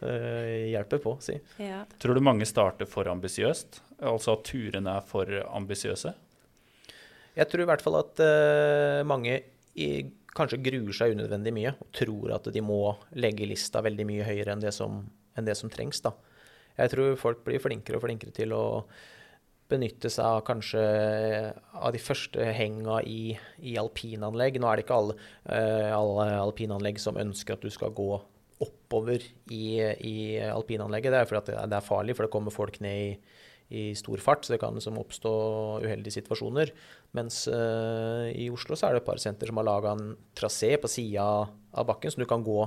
[0.07, 1.37] eh, hjelper på, si.
[1.63, 1.85] Ja.
[2.03, 3.81] Tror du mange starter for ambisiøst?
[4.07, 6.15] Altså at turene er for ambisiøse?
[7.37, 9.37] Jeg tror i hvert fall at eh, mange
[9.77, 9.89] i,
[10.37, 12.81] kanskje gruer seg unødvendig mye og tror at de må
[13.17, 15.03] legge lista veldig mye høyere enn det som,
[15.37, 16.01] enn det som trengs.
[16.05, 16.15] Da.
[16.81, 18.65] Jeg tror folk blir flinkere og flinkere til å
[19.71, 20.83] benytte seg av kanskje
[21.75, 24.61] av de første henga i, i alpinanlegg.
[24.63, 25.17] Nå er det ikke alle,
[25.51, 28.11] eh, alle alpinanlegg som ønsker at du skal gå
[28.63, 30.17] oppover i, i
[30.49, 31.13] alpinanlegget.
[31.13, 33.11] Det er fordi det er farlig, for det kommer folk ned i,
[33.77, 35.35] i stor fart, så det kan liksom oppstå
[35.83, 36.73] uheldige situasjoner.
[37.19, 40.77] Mens uh, i Oslo så er det et par senter som har laga en trasé
[40.81, 42.61] på sida av bakken, som du kan gå,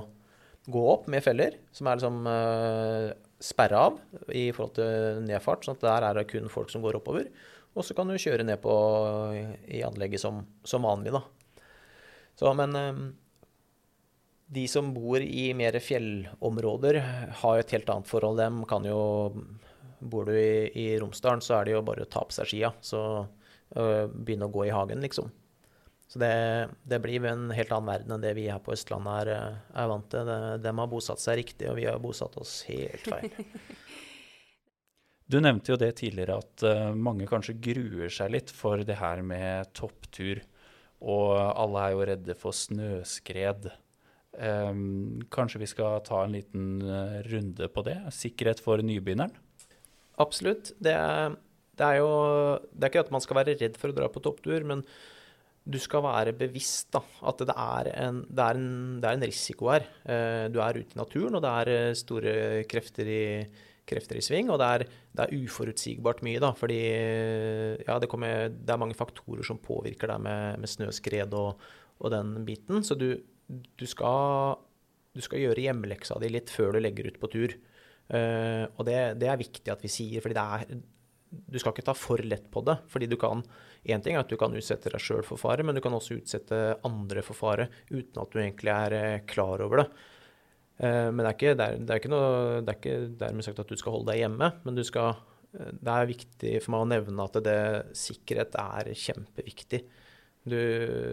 [0.70, 3.10] gå opp med feller, som er liksom uh,
[3.40, 3.98] sperra av
[4.36, 5.64] i forhold til nedfart.
[5.64, 7.30] sånn at der er det kun folk som går oppover.
[7.74, 8.74] Og så kan du kjøre ned på
[9.70, 11.22] i anlegget som, som vanlig, da.
[12.40, 13.02] Så, men eh,
[14.50, 17.00] de som bor i mer fjellområder,
[17.42, 18.40] har jo et helt annet forhold.
[18.42, 19.00] Dem kan jo
[20.00, 22.70] Bor du i, i Romsdalen, så er det jo bare å ta på seg skia.
[22.80, 23.00] Så
[23.76, 25.26] øh, begynne å gå i hagen, liksom.
[26.10, 26.34] Så det,
[26.90, 29.90] det blir en helt annen verden enn det vi her på Østlandet er, øh, er
[29.92, 30.26] vant til.
[30.26, 33.30] De, de, har bosatt seg riktig, og vi har bosatt oss helt feil.
[35.30, 39.22] Du nevnte jo det tidligere at eh, mange kanskje gruer seg litt for det her
[39.22, 40.40] med topptur.
[41.00, 43.70] Og alle er jo redde for snøskred.
[44.30, 47.96] Um, kanskje vi skal ta en liten eh, runde på det?
[48.14, 49.32] Sikkerhet for nybegynneren?
[50.20, 50.74] Absolutt.
[50.82, 51.38] Det er,
[51.78, 52.10] det er jo
[52.74, 54.82] Det er ikke at man skal være redd for å dra på topptur, men
[55.70, 59.26] du skal være bevisst da, at det er en, det er en, det er en
[59.26, 59.86] risiko her.
[60.04, 62.34] Eh, du er ute i naturen, og det er eh, store
[62.70, 63.22] krefter i,
[63.88, 64.50] krefter i sving.
[64.52, 64.84] Og det er,
[65.16, 70.12] det er uforutsigbart mye, da, fordi ja, det, kommer, det, er mange faktorer som påvirker
[70.12, 71.66] deg med, med snøskred og,
[71.98, 72.84] og, den biten.
[72.86, 73.12] Så du,
[73.46, 74.60] du, skal,
[75.14, 77.58] du skal gjøre hjemmeleksa di litt før du legger ut på tur.
[78.10, 80.80] Og det, er viktig at vi sier, fordi det er
[81.30, 82.80] Du skal ikke ta for lett på det.
[82.90, 83.44] fordi du kan
[83.86, 86.18] Én ting er at du kan utsette deg sjøl for fare, men du kan også
[86.18, 89.86] utsette andre for fare uten at du egentlig er eh, klar over det.
[90.80, 93.46] Uh, men det er, ikke, det, er, det er ikke, noe, det er ikke dermed
[93.46, 95.16] sagt at du skal holde deg hjemme, men skal
[95.52, 97.60] det er viktig for meg å nevne at det,
[97.98, 99.80] sikkerhet er kjempeviktig.
[100.46, 100.56] Du,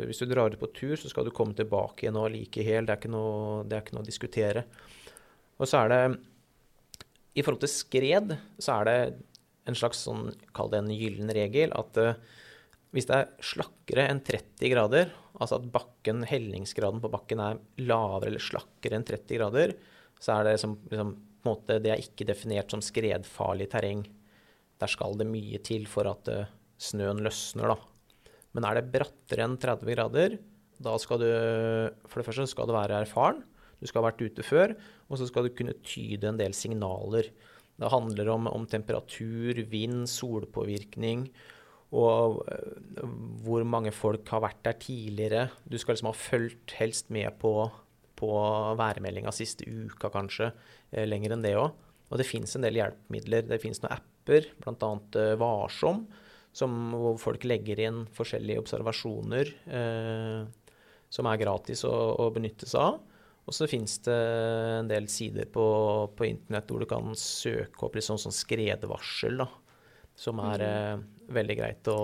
[0.08, 2.86] hvis du drar ut på tur, så skal du komme tilbake igjen og like hel.
[2.86, 4.64] Det er ikke noe, det er ikke noe å diskutere.
[5.58, 6.02] Og så er det
[7.34, 9.00] I forhold til skred så er det
[9.68, 12.14] en slags sånn, kall det en gyllen regel, at uh,
[12.96, 18.32] hvis det er slakkere enn 30 grader, altså at bakken, hellingsgraden på bakken er lavere
[18.32, 19.76] eller slakkere enn 30 grader,
[20.18, 24.06] så er det som, liksom, en måte, det er ikke definert som skredfarlig terreng.
[24.82, 26.48] Der skal det mye til for at uh,
[26.82, 28.34] snøen løsner, da.
[28.56, 30.40] Men er det brattere enn 30 grader,
[30.78, 31.30] da skal du
[32.06, 33.42] For det første skal du være erfaren.
[33.78, 34.74] Du skal ha vært ute før,
[35.10, 37.30] og så skal du kunne tyde en del signaler.
[37.78, 41.28] Det handler om, om temperatur, vind, solpåvirkning
[41.96, 43.04] og uh,
[43.46, 45.48] hvor mange folk har vært der tidligere.
[45.64, 47.54] Du skal liksom ha fulgt helst med på,
[48.20, 48.32] på
[48.80, 50.52] værmeldinga siste uka, kanskje.
[50.92, 51.72] Eh, lenger enn det òg.
[52.08, 53.48] Og det fins en del hjelpemidler.
[53.48, 54.92] Det fins noen apper, bl.a.
[55.16, 56.08] Uh, Varsom
[56.58, 60.48] som, hvor folk legger inn forskjellige observasjoner eh,
[61.14, 62.98] som er gratis å, å benytte seg av.
[63.48, 64.18] Og så finnes det
[64.82, 65.66] en del sider på,
[66.18, 69.48] på internett hvor du kan søke opp litt sånn, sånn skredvarsel, da,
[70.18, 72.02] som er eh, veldig greit å,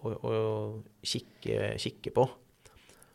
[0.00, 0.32] å, å
[1.04, 2.24] kikke, kikke, på.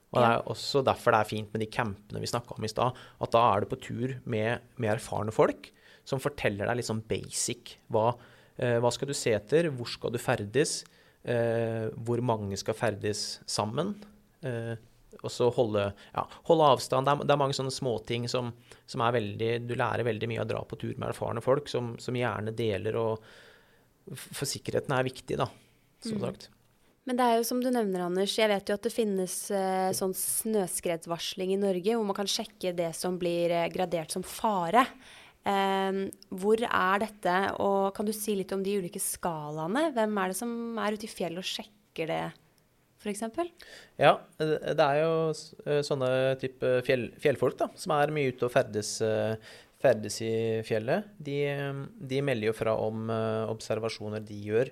[0.07, 2.71] Og Det er også derfor det er fint med de campene vi snakka om i
[2.71, 2.95] stad.
[3.19, 5.71] At da er du på tur med, med erfarne folk
[6.07, 8.13] som forteller deg litt sånn basic hva
[8.57, 9.69] Eh, hva skal du se etter?
[9.73, 10.81] Hvor skal du ferdes?
[11.27, 13.93] Eh, hvor mange skal ferdes sammen?
[15.13, 17.07] Eh, og så holde, ja, holde avstand.
[17.07, 18.51] Det er, det er, mange sånne småting som,
[18.89, 21.69] som er veldig Du lærer veldig mye av å dra på tur med erfarne folk,
[21.71, 23.25] som, som gjerne deler og
[24.17, 25.49] For sikkerheten er viktig, da,
[26.05, 26.23] som mm.
[26.27, 26.49] sagt.
[27.07, 29.93] Men det er jo som du nevner, Anders, jeg vet jo at det finnes eh,
[29.95, 34.83] sånn snøskredvarsling i Norge, hvor man kan sjekke det som blir gradert som fare.
[35.47, 36.01] Eh,
[36.35, 39.87] hvor er dette, og kan du si litt om de ulike skalaene?
[39.95, 40.51] Hvem er det som
[40.83, 42.23] er ute i fjellet og sjekker det,
[43.01, 43.23] f.eks.?
[43.99, 45.13] Ja, det er jo
[45.65, 46.09] eh, sånne
[46.41, 49.35] type fjell, fjellfolk da, som er mye ute og ferdes, eh,
[49.81, 50.35] ferdes i
[50.67, 51.09] fjellet.
[51.17, 51.39] De,
[51.97, 54.71] de, melder jo fra om eh, observasjoner de gjør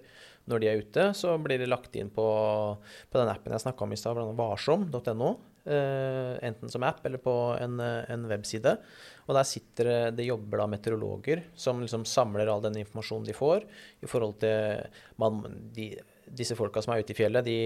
[0.50, 1.10] når de er ute.
[1.18, 2.26] Så blir det lagt inn på,
[3.10, 5.36] på den appen jeg snakka om i stad, varsom.no.
[5.66, 8.76] Enten som app eller på en, en webside.
[9.26, 13.66] Og der sitter det jobber da meteorologer som liksom samler all den informasjonen de får
[14.06, 14.86] i forhold til
[15.18, 15.42] man,
[15.74, 17.58] de, disse folka som er ute i fjellet, de,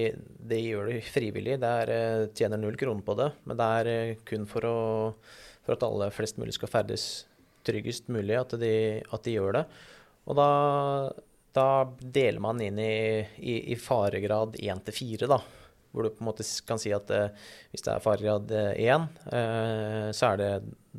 [0.51, 1.57] de gjør det frivillig.
[1.63, 3.29] Er, eh, tjener null kroner på det.
[3.49, 4.77] Men det er eh, kun for, å,
[5.63, 7.07] for, at alle flest mulig skal ferdes
[7.67, 9.65] tryggest mulig, at de, at de gjør det.
[10.29, 10.49] Og da,
[11.55, 11.69] da,
[11.99, 12.93] deler man inn i,
[13.39, 15.39] i, i faregrad 1 til 4, da.
[15.89, 17.31] Hvor du på en måte kan si at eh,
[17.71, 20.51] hvis det er faregrad 1, eh, så er det,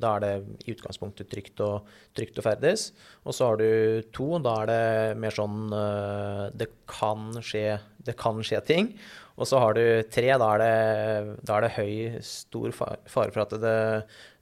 [0.03, 0.33] da er det
[0.67, 2.89] i utgangspunktet trygt, og, trygt å ferdes.
[3.23, 8.17] Og så har du to, da er det mer sånn eh, det, kan skje, det
[8.19, 8.93] kan skje ting.
[9.41, 11.95] Og så har du tre, da er det, da er det høy,
[12.27, 13.79] stor fare for at det,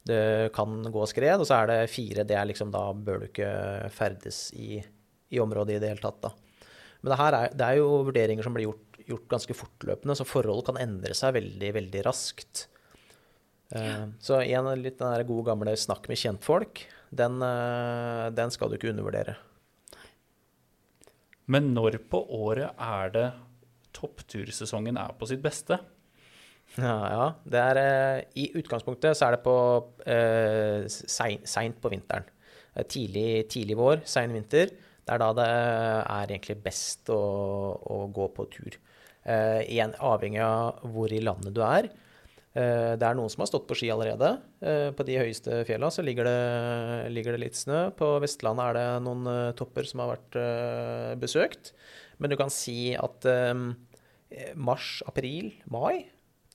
[0.09, 0.23] det
[0.57, 1.37] kan gå skred.
[1.39, 3.53] Og så er det fire, det er liksom da bør du ikke
[3.95, 4.81] ferdes i,
[5.29, 6.33] i området i det hele tatt, da.
[6.99, 10.67] Men det, er, det er jo vurderinger som blir gjort gjort ganske fortløpende, så forhold
[10.69, 12.67] kan endre seg veldig, veldig raskt.
[13.73, 13.81] Ja.
[13.81, 18.71] Eh, så igjen litt den der gode gamle snakk med kjentfolk, den, eh, den skal
[18.71, 19.37] du ikke undervurdere.
[21.49, 23.29] Men når på året er det
[23.97, 25.79] topptursesongen er på sitt beste?
[26.77, 27.29] Ja, ja.
[27.49, 29.57] Det er, eh, I utgangspunktet så er det på
[30.05, 32.29] eh, seint på vinteren.
[32.87, 34.71] Tidlig, tidlig vår, sein vinter.
[34.71, 37.17] Det er da det er egentlig best å,
[37.81, 38.77] å gå på tur.
[39.29, 41.91] Uh, igjen avhengig av hvor i landet du er.
[42.57, 44.39] Uh, det er noen som har stått på ski allerede.
[44.65, 46.39] Uh, på de høyeste fjella så ligger det,
[47.13, 47.89] ligger det, litt snø.
[47.99, 50.39] På Vestlandet er det noen topper som har vært
[51.21, 51.75] besøkt.
[52.19, 53.27] Men du kan si at
[54.59, 56.09] mars, april, mai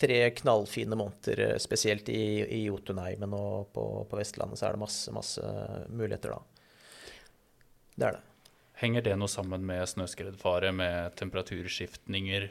[0.03, 5.13] tre knallfine måneder, spesielt i, i Jotunheimen og på, på Vestlandet, så er det masse,
[5.15, 5.53] masse
[5.93, 6.41] muligheter da.
[7.93, 8.23] Det er det.
[8.81, 12.49] Henger det noe sammen med snøskredfare, med temperaturskiftninger?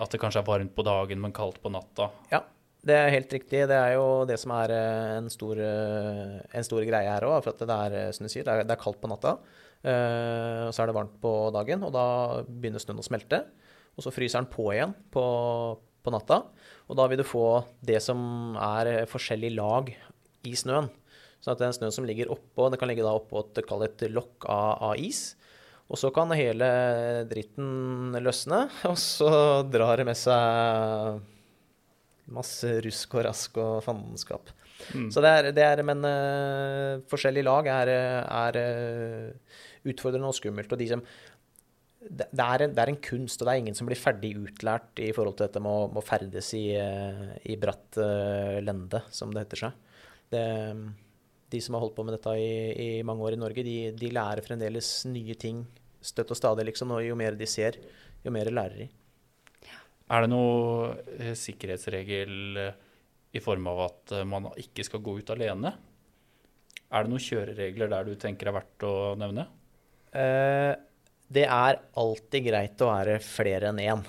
[0.00, 2.08] At det kanskje er varmt på dagen, men kaldt på natta?
[2.32, 2.40] Ja,
[2.86, 3.66] det er helt riktig.
[3.68, 7.42] Det er jo det som er eh, en stor, eh, en stor greie her òg.
[7.44, 9.36] For det er, eh, som du sier, er, det er kaldt på natta.
[9.80, 12.04] og så er det varmt på dagen, og da
[12.44, 13.44] begynner snøen å smelte.
[13.96, 15.24] Og så fryser den på igjen på,
[16.04, 16.42] på natta.
[16.88, 19.88] Og da vil du få det som er forskjellige lag
[20.44, 20.90] i snøen.
[21.40, 24.44] Sånn at den snøen som ligger oppå, det kan ligge da oppå et, et lokk
[24.44, 25.34] av, av, is.
[25.90, 26.66] Og så kan hele
[27.30, 29.30] dritten løsne, og så
[29.66, 31.20] drar det med seg
[32.30, 34.52] masse rusk og rask og fandenskap.
[34.94, 35.08] Mm.
[35.12, 37.90] Så det er, det er Men uh, forskjellige lag er,
[38.22, 39.58] er uh,
[39.90, 40.72] utfordrende og skummelt.
[40.72, 41.04] Og de som
[42.00, 45.02] det, er en, det, er en, kunst, og det er ingen som blir ferdig utlært
[45.04, 47.98] i forhold til dette med å, med å ferdes i, uh, i bratt
[48.64, 50.06] lende, som det heter seg.
[50.30, 50.44] Det,
[51.50, 52.52] de som har holdt på med dette i,
[52.84, 55.64] i mange år i Norge, de, de, lærer fremdeles nye ting
[56.00, 56.94] støtt og stadig, liksom.
[56.96, 57.78] Og jo mer de ser,
[58.24, 58.88] jo mer lærer de.
[60.10, 62.78] Er det noe eh, sikkerhetsregel eh,
[63.36, 65.74] i form av at eh, man ikke skal gå ut alene?
[66.90, 69.46] Er det noen kjøreregler der du tenker er verdt å nevne?
[70.10, 70.72] Eh,
[71.30, 74.02] det er alltid greit å være flere enn én.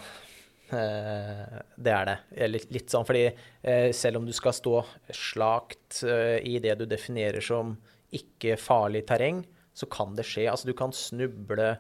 [0.72, 2.18] Eh, det er det.
[2.52, 4.78] Litt, litt sånn fordi eh, selv om du skal stå
[5.16, 7.76] slakt i det du definerer som
[8.16, 9.44] ikke farlig terreng,
[9.76, 10.48] så kan det skje.
[10.52, 11.76] Altså du kan snuble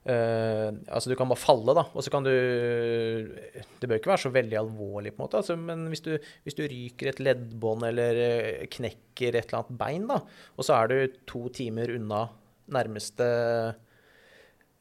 [0.00, 1.82] altså Du kan bare falle, da.
[1.92, 5.42] Og så kan du Det bør ikke være så veldig alvorlig, på en måte.
[5.42, 6.14] Altså, men hvis du,
[6.46, 10.22] hvis du, ryker et leddbånd eller eh, knekker et eller annet bein, da,
[10.56, 12.24] og så er du to timer unna
[12.70, 13.26] nærmeste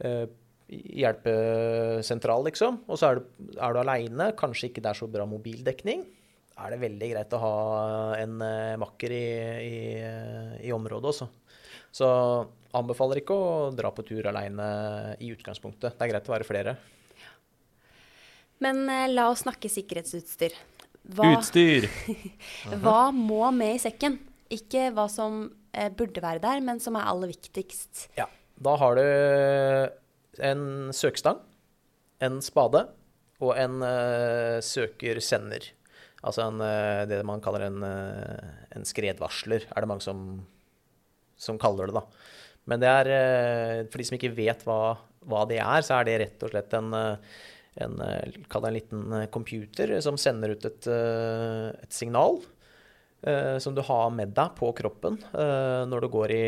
[0.05, 0.25] uh,
[0.69, 5.25] hjelpesentral, liksom, og så er du, er du aleine, kanskje ikke det er så bra
[5.29, 6.05] mobildekning,
[6.59, 7.55] er det veldig greit å ha
[8.19, 9.25] en uh, makker i,
[9.63, 9.75] i,
[10.67, 11.29] i området også.
[11.95, 12.07] Så
[12.75, 14.69] anbefaler ikke å dra på tur aleine
[15.23, 15.95] i utgangspunktet.
[15.95, 16.75] Det er greit å være flere.
[18.63, 20.57] Men eh, la oss snakke sikkerhetsutstyr.
[21.15, 21.87] Hva, Utstyr!
[22.83, 24.19] hva må med i sekken?
[24.53, 28.09] Ikke hva som eh, burde være der, men som er aller viktigst.
[28.19, 28.27] Ja,
[28.59, 29.03] Da har du
[30.45, 31.41] en søkestang,
[32.23, 32.85] en spade
[33.39, 35.69] og en uh, søker-sender.
[36.19, 40.23] Altså en, uh, det man kaller en, uh, en skredvarsler, er det mange som
[41.39, 42.01] som kaller det, da.
[42.67, 43.07] Men det er,
[43.87, 44.97] for de som ikke vet hva,
[45.31, 46.89] hva det er, så er det rett og slett en,
[47.79, 52.41] en, en liten computer som sender ut et, et signal.
[53.59, 56.45] Som du har med deg på kroppen når du går i,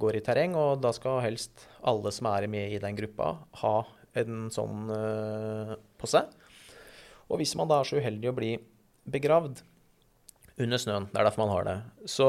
[0.00, 0.54] går i, terreng.
[0.56, 3.74] Og da skal helst alle som er med i den gruppa, ha
[4.16, 4.88] en sånn
[6.00, 6.32] på seg.
[7.28, 8.52] Og hvis man da er så uheldig å bli
[9.04, 9.60] begravd,
[10.54, 11.08] under snøen.
[11.10, 11.78] Det er derfor man har det.
[12.06, 12.28] Så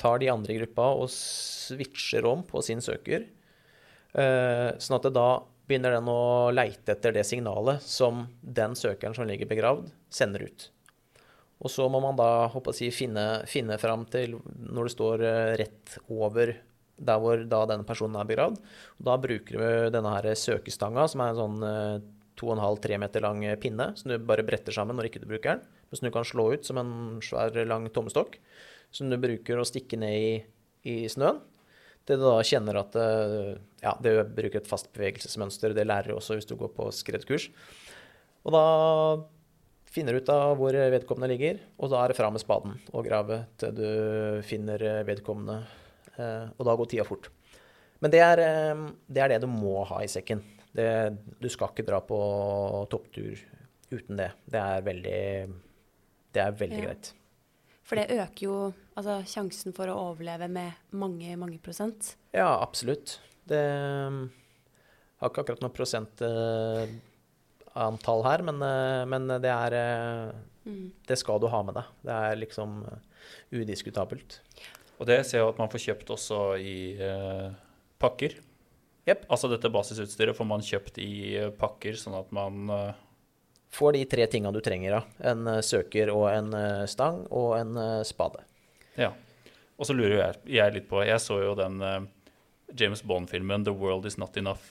[0.00, 3.26] tar de andre i gruppa og switcher om på sin søker,
[4.16, 5.28] sånn at det da
[5.68, 10.70] begynner den å leite etter det signalet som den søkeren som ligger begravd, sender ut.
[11.64, 15.54] Og så må man da håper jeg, finne, finne fram til når det står uh,
[15.60, 16.52] rett over
[16.96, 18.60] der hvor da denne personen er begravd.
[19.04, 22.04] Da bruker vi denne her søkestanga, som er en sånn
[22.40, 26.06] 2,5-3 meter lang pinne, som du bare bretter sammen når ikke du bruker den som
[26.06, 28.38] du kan slå ut som en svær, lang tommestokk,
[28.94, 30.32] som du bruker å stikke ned i,
[30.90, 31.40] i snøen.
[32.06, 35.74] Det du da kjenner at eh, Ja, det bruker et fast bevegelsesmønster.
[35.74, 37.48] Det lærer du også hvis du går på skredkurs.
[38.46, 38.62] Og da
[39.90, 43.44] finner ut av hvor vedkommende ligger, og da er det fra med spaden og grave
[43.60, 43.88] til du
[44.46, 45.60] finner vedkommende.
[46.16, 47.30] Eh, og da går tida fort.
[48.04, 50.42] Men det er, eh, det er det du må ha i sekken.
[50.76, 50.88] Det,
[51.40, 52.18] du skal ikke dra på
[52.92, 53.38] topptur
[53.92, 54.32] uten det.
[54.44, 55.22] Det er veldig
[56.36, 56.88] det er veldig ja.
[56.90, 57.12] greit.
[57.86, 58.56] For det øker jo
[58.98, 62.16] altså, sjansen for å overleve med mange, mange prosent?
[62.34, 63.20] Ja, absolutt.
[63.46, 66.90] Det har ikke akkurat noe prosentantall
[67.76, 70.32] uh, her, men, uh, men det er uh,
[70.64, 70.82] mm.
[71.06, 71.94] Det skal du ha med deg.
[72.08, 72.80] Det er liksom
[73.52, 74.40] udiskutabelt.
[74.96, 76.76] Og det ser jeg at man får kjøpt også i
[78.00, 78.38] pakker.
[79.06, 79.26] Yep.
[79.28, 81.10] Altså dette basisutstyret får man kjøpt i
[81.60, 82.72] pakker, sånn at man
[83.76, 84.98] får de tre tinga du trenger.
[84.98, 85.30] Da.
[85.32, 88.44] En eh, søker og en eh, stang og en eh, spade.
[88.96, 89.12] Ja.
[89.76, 91.98] Og så lurer jeg, jeg litt på Jeg så jo den uh,
[92.72, 94.70] James Bond-filmen 'The World Is Not Enough'.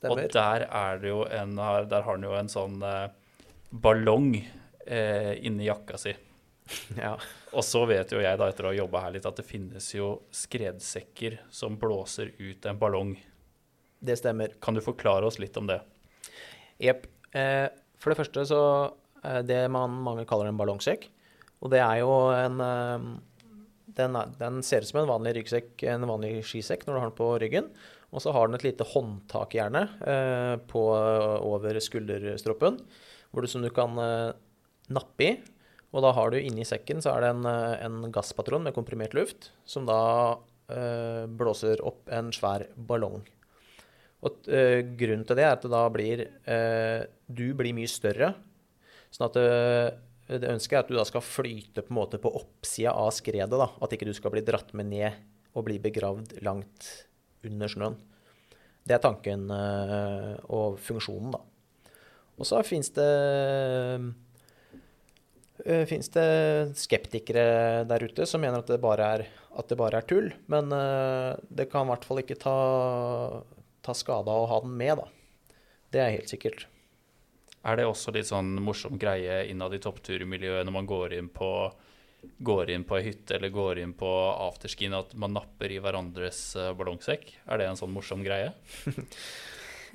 [0.00, 0.24] Stemmer.
[0.24, 1.02] Og der er
[1.42, 3.10] en Der har han jo en sånn uh,
[3.70, 4.32] ballong
[4.86, 6.14] eh, inni jakka si.
[7.02, 7.16] Ja.
[7.50, 9.88] Og så vet jo jeg, da etter å ha jobba her litt, at det finnes
[9.94, 13.16] jo skredsekker som blåser ut en ballong.
[14.00, 14.54] Det stemmer.
[14.62, 15.80] Kan du forklare oss litt om det?
[16.80, 17.08] Jepp.
[17.34, 17.66] Eh,
[18.00, 18.60] for det første så
[19.24, 21.08] eh, det man mange kaller en ballongsekk.
[21.60, 23.08] Og det er jo en eh,
[23.98, 27.18] den, den ser ut som en vanlig ryggsekk, en vanlig skisekk når du har den
[27.18, 27.72] på ryggen.
[28.10, 30.82] Og så har den et lite håndtak gjerne eh, på,
[31.46, 32.80] over skulderstroppen,
[33.30, 34.30] hvor du, som du kan eh,
[34.90, 35.32] nappe i.
[35.90, 39.14] Og da har du inni sekken så er det en, eh, en gasspatron med komprimert
[39.14, 40.00] luft, som da
[40.70, 43.22] eh, blåser opp en svær ballong.
[44.26, 48.34] Og eh, grunnen til det er at det da blir eh, Du blir mye større.
[49.10, 53.14] Sånn at det, det ønsket er at du da skal flyte på på oppsida av
[53.16, 53.54] skredet.
[53.54, 55.22] da, At ikke du skal bli dratt med ned
[55.54, 56.90] og bli begravd langt
[57.46, 57.98] under snøen.
[58.86, 61.40] Det er tanken eh, og funksjonen, da.
[62.40, 63.10] Og så fins det
[64.00, 64.10] uh,
[65.60, 66.22] Fins det
[66.80, 69.24] skeptikere der ute som mener at det bare er,
[69.68, 70.30] det bare er tull.
[70.48, 72.54] Men eh, det kan i hvert fall ikke ta,
[73.84, 75.52] ta skade av å ha den med, da.
[75.92, 76.64] Det er helt sikkert.
[77.60, 81.50] Er det også litt sånn morsom greie innad i toppturmiljøet når man går inn på
[82.40, 86.40] går inn på ei hytte eller går inn på afterskin, at man napper i hverandres
[86.58, 87.30] uh, ballongsekk?
[87.48, 88.52] Er det en sånn morsom greie?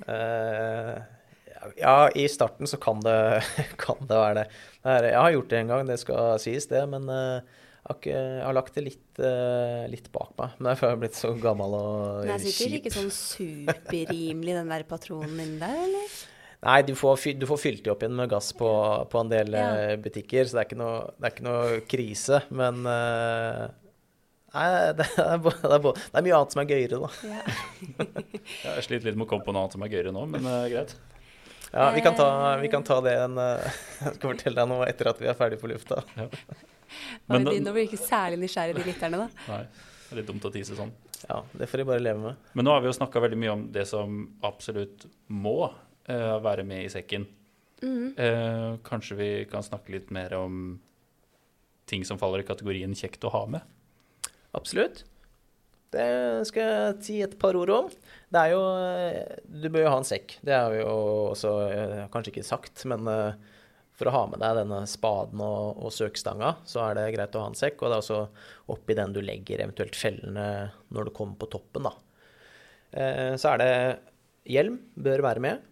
[0.06, 0.96] uh,
[1.84, 3.18] ja, i starten så kan det,
[3.84, 4.48] kan det være det.
[4.86, 6.84] Jeg har gjort det en gang, det skal sies, det.
[6.90, 7.40] Men uh,
[7.86, 9.20] jeg, har lagt det litt,
[9.90, 10.56] litt bak meg.
[10.58, 12.24] Men jeg har blitt så gammel og kjip.
[12.26, 16.16] Den er sikkert ikke sånn superrimelig, den der patronen inni der, eller?
[16.64, 18.68] Nei, du får, du får, fylt de opp igjen med gass på,
[19.10, 19.66] på en del ja.
[19.76, 22.40] Eh, butikker, så det er, noe, det er ikke noe, krise.
[22.48, 23.66] Men uh,
[24.56, 27.10] Nei, det er, det, er, det er, mye annet som er gøyere, da.
[27.28, 28.06] Ja.
[28.78, 30.62] jeg sliter litt med å komme på noe annet som er gøyere nå, men uh,
[30.72, 30.96] greit.
[31.74, 32.28] Ja, vi kan ta,
[32.62, 33.36] vi kan ta det en,
[34.06, 36.00] Jeg skal fortelle deg noe etter at vi er ferdig på lufta.
[36.16, 36.30] Ja.
[37.26, 39.46] Men, nå blir ikke særlig nysgjerrig, de lytterne, da.
[39.50, 40.92] Nei, det er litt dumt å tise sånn.
[41.24, 42.46] Ja, det får de bare leve med.
[42.54, 45.56] Men nå har vi jo snakka veldig mye om det som absolutt må
[46.10, 47.26] uh, være med i sekken.
[47.82, 48.14] Mm.
[48.16, 50.78] Uh, kanskje vi kan snakke litt mer om
[51.86, 54.32] ting som faller i kategorien kjekt å ha med?
[54.56, 55.04] Absolutt.
[55.94, 56.06] Det
[56.48, 57.90] skal jeg si et par ord om.
[58.32, 60.34] Det er jo eh, Du bør jo ha en sekk.
[60.44, 60.96] Det har vi jo
[61.30, 61.52] også
[62.12, 63.06] kanskje ikke sagt, men
[63.96, 67.44] for å ha med deg denne spaden og, og søkstanga, så er det greit å
[67.44, 67.78] ha en sekk.
[67.78, 68.18] Og det er også
[68.74, 70.48] oppi den du legger eventuelt fellene
[70.90, 71.94] når du kommer på toppen, da.
[73.38, 73.72] Så er det
[74.56, 75.64] hjelm bør være med.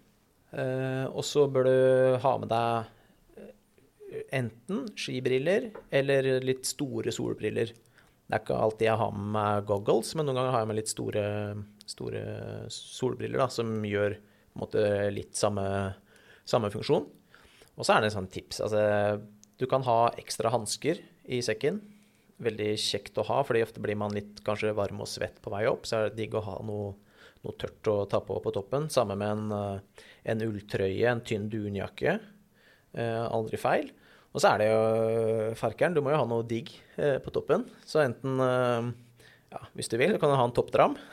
[0.54, 1.78] Uh, og så bør du
[2.22, 7.72] ha med deg eh, enten skibriller eller litt store solbriller.
[8.24, 10.78] Det er ikke alltid jeg har med meg goggles, men noen ganger har jeg med
[10.78, 11.24] litt store,
[11.90, 12.22] store
[12.72, 14.14] solbriller da, som gjør
[14.62, 15.66] måte, litt samme,
[16.48, 17.08] samme, funksjon.
[17.74, 18.62] Og så er det et sånt tips.
[18.64, 18.84] Altså,
[19.58, 21.02] du kan ha ekstra hansker
[21.34, 21.82] i sekken.
[22.44, 25.66] Veldig kjekt å ha, fordi ofte blir man litt kanskje varm og svett på vei
[25.68, 25.84] opp.
[25.90, 26.94] Så er det digg å ha noe
[27.44, 28.88] noe tørt å ta på på toppen.
[28.92, 32.18] Sammen med en, eh, en ulltrøye, en tynn dunjakke.
[32.94, 33.92] Eh, aldri feil.
[34.34, 35.94] Og så er det jo eh, farkeren.
[35.94, 37.68] Du må jo ha noe digg eh, på toppen.
[37.86, 38.88] Så enten, eh,
[39.54, 40.98] ja, hvis du vil, kan du ha en toppdram.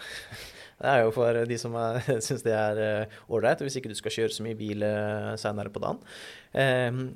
[0.82, 1.76] Det er jo for de som
[2.26, 2.80] syns det er
[3.30, 4.82] ålreit, uh, hvis ikke du skal kjøre så mye bil
[5.38, 6.00] seinere på dagen.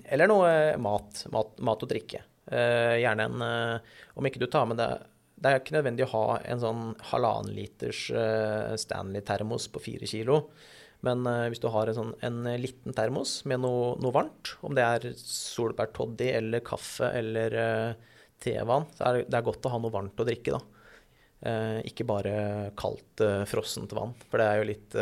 [0.05, 2.22] Eller noe mat, mat, mat og drikke.
[2.45, 3.41] Gjerne en
[4.13, 5.01] Om ikke du tar med deg
[5.36, 10.46] det er ikke nødvendig å ha en sånn halvannen liters uh, Stanley-termos på fire kilo.
[11.06, 14.78] Men uh, hvis du har en, sånn, en liten termos med noe, noe, varmt, om
[14.78, 19.94] det er solbærtoddy eller kaffe eller uh, tevann, så er det, godt å ha noe
[19.94, 20.64] varmt å drikke, da.
[21.88, 22.34] ikke bare
[22.78, 24.12] kaldt, frossent vann.
[24.30, 24.98] For det er jo litt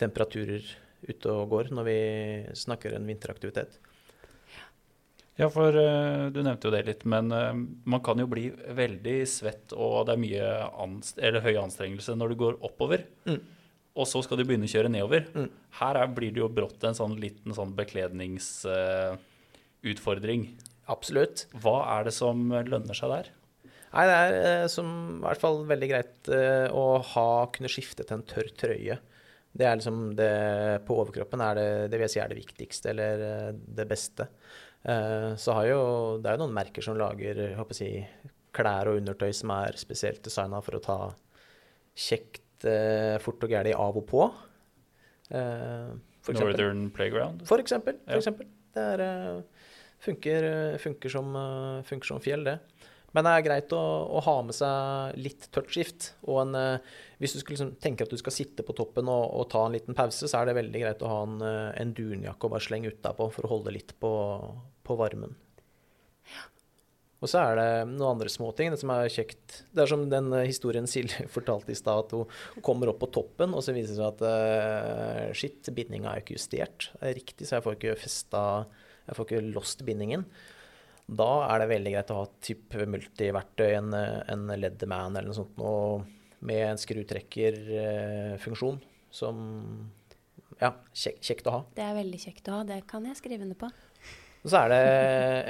[0.00, 0.66] temperaturer
[1.06, 2.00] ute og går når vi
[2.58, 3.78] snakker en vinteraktivitet.
[5.38, 7.54] Ja, for uh, du nevnte jo det litt, men uh,
[7.86, 10.46] man kan jo bli veldig svett, og det er mye
[10.82, 13.00] anst eller høy anstrengelse når du går oppover.
[13.28, 13.40] Mm.
[13.98, 15.22] Og så skal du begynne å kjøre nedover.
[15.34, 15.50] Mm.
[15.78, 20.42] Her er, blir det jo brått en sånn liten sånn bekledningsutfordring.
[20.50, 20.54] Uh,
[20.90, 21.46] Absolutt.
[21.62, 23.26] Hva er det som lønner seg der?
[23.92, 24.88] Nei, Det er som,
[25.20, 26.28] i hvert fall veldig greit
[26.76, 28.96] å ha, kunne skifte til en tørr trøye.
[29.58, 30.32] Det er liksom det,
[30.86, 33.12] På overkroppen er det det vil jeg si er det viktigste, eller
[33.56, 34.24] det beste.
[34.84, 35.80] Eh, så har jo
[36.22, 38.04] Det er jo noen merker som lager håper jeg,
[38.54, 40.98] klær og undertøy som er spesielt designa for å ta
[41.98, 44.22] kjekt, eh, fort og gæli av og på.
[45.30, 45.90] Eh,
[46.22, 47.44] for Northern Playground?
[47.46, 47.98] For eksempel.
[48.06, 48.46] For eksempel.
[48.74, 49.42] Det er,
[49.98, 51.32] funker, funker, som,
[51.84, 52.58] funker, som, fjell, det.
[53.16, 53.80] Men det er greit å,
[54.18, 56.10] å ha med seg litt tørt skift.
[56.28, 56.80] Og en,
[57.22, 59.96] hvis du liksom tenker at du skal sitte på toppen og, og, ta en liten
[59.96, 61.40] pause, så er det veldig greit å ha en,
[61.72, 64.12] en dunjakke og bare slenge utapå for å holde litt på,
[64.84, 65.32] på varmen.
[67.18, 69.62] Og så er det noen andre småting som er kjekt.
[69.74, 73.10] Det er som den eh, historien Silje fortalte i stad, at hun kommer opp på
[73.16, 76.90] toppen, og så viser det seg at uh, shit, bindinga er jo ikke justert.
[77.02, 78.44] Er riktig, så jeg får ikke festa
[79.08, 80.26] jeg får ikke lost bindingen,
[81.08, 85.54] da er det veldig greit å ha typ multiverktøy, en, en Leatherman eller noe sånt,
[85.60, 86.02] noe
[86.44, 88.76] med en skrutrekkerfunksjon
[89.10, 89.38] som
[90.60, 91.62] ja, kjek, kjekt å ha.
[91.74, 92.66] Det er veldig kjekt å ha.
[92.68, 93.70] Det kan jeg skrive under på.
[94.44, 94.82] Og så er det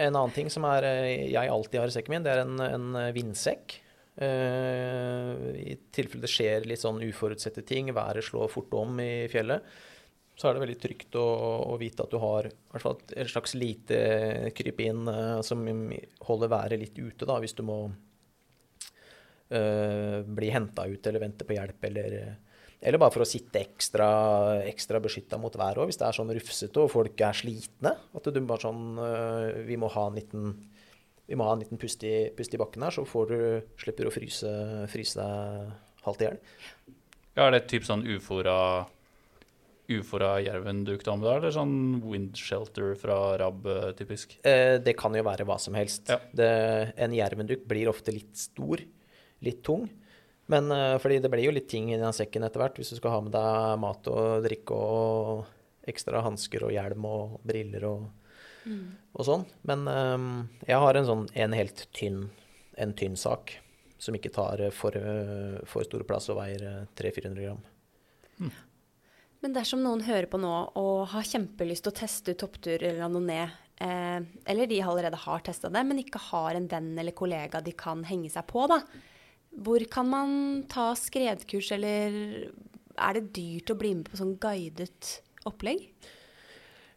[0.07, 0.87] en annen ting som er,
[1.29, 2.25] jeg alltid har i sekken min.
[2.25, 3.81] Det er en, en vindsekk.
[4.19, 9.63] Uh, I tilfelle det skjer litt sånn uforutsette ting, været slår fort om i fjellet,
[10.39, 11.27] så er det veldig trygt å,
[11.73, 13.97] å vite at du har et slags lite
[14.55, 15.65] krypin uh, som
[16.29, 17.79] holder været litt ute, da, hvis du må
[19.51, 22.09] uh, bli henta ut eller vente på hjelp eller
[22.79, 24.09] eller bare for å sitte ekstra,
[24.69, 27.91] ekstra beskytta mot været òg, hvis det er sånn rufsete og folk er slitne.
[28.15, 30.53] At du bare sånn uh, Vi må ha en liten,
[31.27, 33.41] vi må ha en liten pust, i, pust i bakken her, så du,
[33.83, 34.53] slipper du å fryse,
[34.95, 35.75] fryse deg
[36.07, 36.39] halvt i hjel.
[37.35, 38.87] Ja, er det type sånn ufora
[39.89, 44.37] ufora jervenduk med eller sånn windshelter fra RAB typisk?
[44.45, 46.11] Eh, det kan jo være hva som helst.
[46.13, 46.19] Ja.
[46.33, 46.51] Det,
[47.01, 48.83] en jervenduk blir ofte litt stor,
[49.45, 49.89] litt tung.
[50.53, 52.99] Men eh, fordi det blir jo litt ting i den sekken etter hvert, hvis du
[53.01, 58.05] skal ha med deg mat og drikke og ekstra hansker og hjelm og briller og,
[58.69, 58.85] mm.
[59.17, 59.49] og sånn.
[59.69, 60.29] Men eh,
[60.69, 62.27] jeg har en sånn en helt tynn,
[62.77, 63.57] en tynn sak
[63.99, 67.63] som ikke tar for, uh, for stor plass og veier 300-400 gram.
[68.39, 68.53] Mm.
[69.45, 72.99] Men dersom noen hører på nå og har kjempelyst til å teste ut topptur eller
[73.05, 73.47] randonee,
[73.79, 74.19] eh,
[74.51, 78.03] eller de allerede har testa det, men ikke har en venn eller kollega de kan
[78.09, 78.81] henge seg på, da,
[79.63, 80.33] hvor kan man
[80.71, 82.19] ta skredkurs, eller
[82.99, 85.19] er det dyrt å bli med på sånn guidet
[85.49, 85.87] opplegg?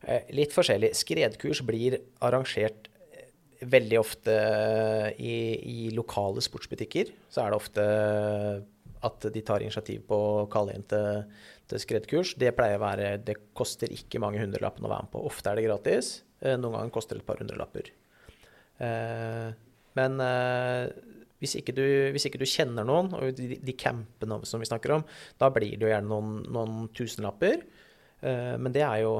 [0.02, 0.96] Eh, litt forskjellig.
[0.98, 3.30] Skredkurs blir arrangert eh,
[3.70, 4.36] veldig ofte
[5.22, 7.14] i, i, lokale sportsbutikker.
[7.30, 7.86] Så er det ofte
[9.02, 10.48] at de tar initiativ på å
[11.72, 12.36] til skredkurs.
[12.40, 15.24] Det pleier å være Det koster ikke mange hundrelappene å være med på.
[15.30, 16.14] Ofte er det gratis.
[16.42, 17.94] Eh, noen ganger koster det et par hundrelapper.
[19.94, 20.16] Men
[21.38, 21.84] hvis ikke, du,
[22.16, 25.04] hvis ikke, du, kjenner noen, og de, de, campene som vi snakker om,
[25.38, 27.62] da blir det jo gjerne noen, noen tusenlapper.
[28.24, 29.20] Men det er jo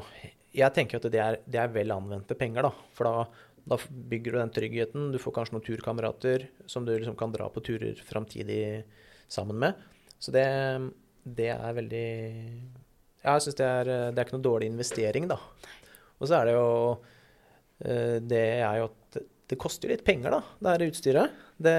[0.56, 2.90] Jeg tenker at det er, det er vel anvendte penger, da.
[2.98, 5.12] For da, da, bygger du den tryggheten.
[5.14, 8.84] Du får kanskje noen turkamerater som du liksom kan dra på turer framtidig
[9.32, 9.86] sammen med.
[10.22, 10.46] Så det,
[11.24, 12.08] det er veldig
[13.22, 15.38] Ja, jeg syns det, det, er ikke noe dårlig investering, da.
[16.22, 20.40] Og så er det jo uh, Det er jo at det koster litt penger, da,
[20.64, 21.40] det her utstyret.
[21.60, 21.78] Det,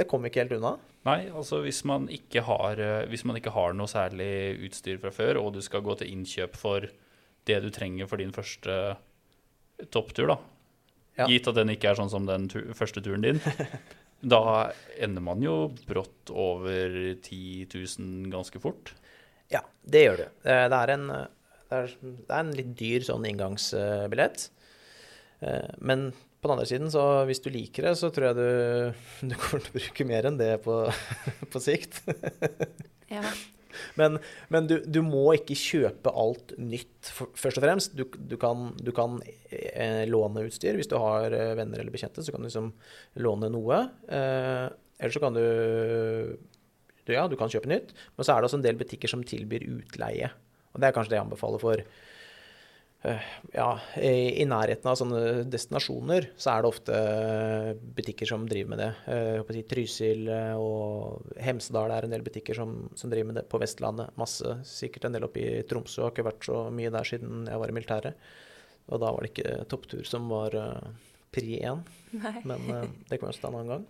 [0.00, 0.72] det kommer ikke helt unna.
[1.06, 5.12] Nei, altså hvis man, ikke har, eh, hvis man ikke har noe særlig utstyr fra
[5.14, 6.88] før, og du skal gå til innkjøp for
[7.46, 8.96] det du trenger for din første
[9.94, 10.38] topptur, da,
[11.20, 11.28] ja.
[11.30, 13.38] gitt at den ikke er sånn som den tu første turen din,
[14.20, 15.56] da ender man jo
[15.88, 18.94] brått over 10 000 ganske fort.
[19.52, 20.26] Ja, det gjør du.
[20.46, 24.48] Det er en, det er, det er en litt dyr sånn inngangsbillett.
[25.44, 26.08] Eh, men
[26.40, 29.64] på den andre siden, så hvis du liker det, så tror jeg du, du kommer
[29.64, 30.80] til å bruke mer enn det på,
[31.52, 32.02] på sikt.
[33.12, 33.24] ja.
[34.00, 34.18] Men,
[34.52, 37.96] men du, du, må ikke kjøpe alt nytt, først og fremst.
[37.98, 39.18] Du, du kan, du kan
[39.50, 40.78] eh, låne utstyr.
[40.78, 42.72] Hvis du har eh, venner eller bekjente, så kan du liksom
[43.24, 43.80] låne noe.
[44.08, 44.66] Eh,
[44.96, 45.44] eller så kan du
[47.06, 47.94] Ja, du kan kjøpe nytt.
[48.16, 50.32] Men så er det også en del butikker som tilbyr utleie.
[50.74, 51.82] Og det er kanskje det jeg anbefaler for
[53.52, 53.68] ja,
[54.00, 57.00] i, nærheten av sånne destinasjoner så er det ofte
[57.96, 58.88] butikker som driver med det.
[59.12, 63.12] Eh, jeg håper å si Trysil eh, og Hemsedal er en del butikker som, som,
[63.12, 64.14] driver med det på Vestlandet.
[64.20, 64.58] Masse.
[64.68, 66.06] Sikkert en del oppe i Tromsø.
[66.06, 68.30] Har ikke vært så mye der siden jeg var i militæret.
[68.86, 70.54] Og da var det ikke topptur som var
[71.34, 71.82] pri én.
[72.46, 72.68] Men
[73.08, 73.86] det kan vi også ta en annen gang.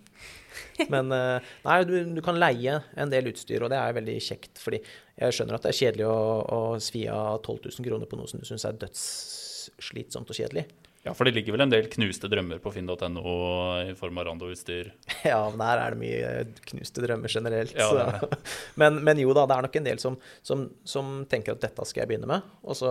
[0.93, 4.57] Men nei, du, du, kan leie en del utstyr, og det er veldig kjekt.
[4.63, 4.81] fordi
[5.17, 8.29] jeg skjønner at det er kjedelig å, å svi av 12 000 kroner på noe
[8.29, 10.67] som du syns er dødsslitsomt og kjedelig.
[11.07, 13.35] Ja, for det ligger vel en del knuste drømmer på finn.no
[13.79, 14.89] i form av randoutstyr?
[15.31, 16.31] Ja, men her er det mye
[16.67, 17.77] knuste drømmer generelt.
[17.79, 18.25] Ja,
[18.81, 21.87] men, men, jo da, det er nok en del som, som, som, tenker at dette
[21.87, 22.91] skal jeg begynne med, og så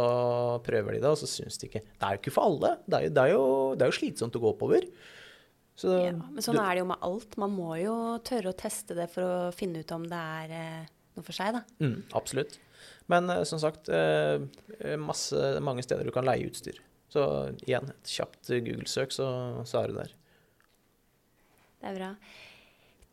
[0.63, 2.71] prøver de det, og så syns de ikke Det er jo ikke for alle.
[2.87, 3.43] Det er jo, det er jo,
[3.75, 4.87] det er jo slitsomt å gå oppover.
[5.75, 7.35] Så, ja, men sånn du, er det jo med alt.
[7.41, 10.91] Man må jo tørre å teste det for å finne ut om det er eh,
[11.17, 11.63] noe for seg, da.
[11.83, 12.59] Mm, absolutt.
[13.11, 14.41] Men eh, som sagt, eh,
[15.01, 16.81] masse, mange steder du kan leie utstyr.
[17.11, 17.23] Så
[17.63, 19.27] igjen, et kjapt Google-søk, så,
[19.67, 20.11] så, er du der.
[21.79, 22.11] Det er bra.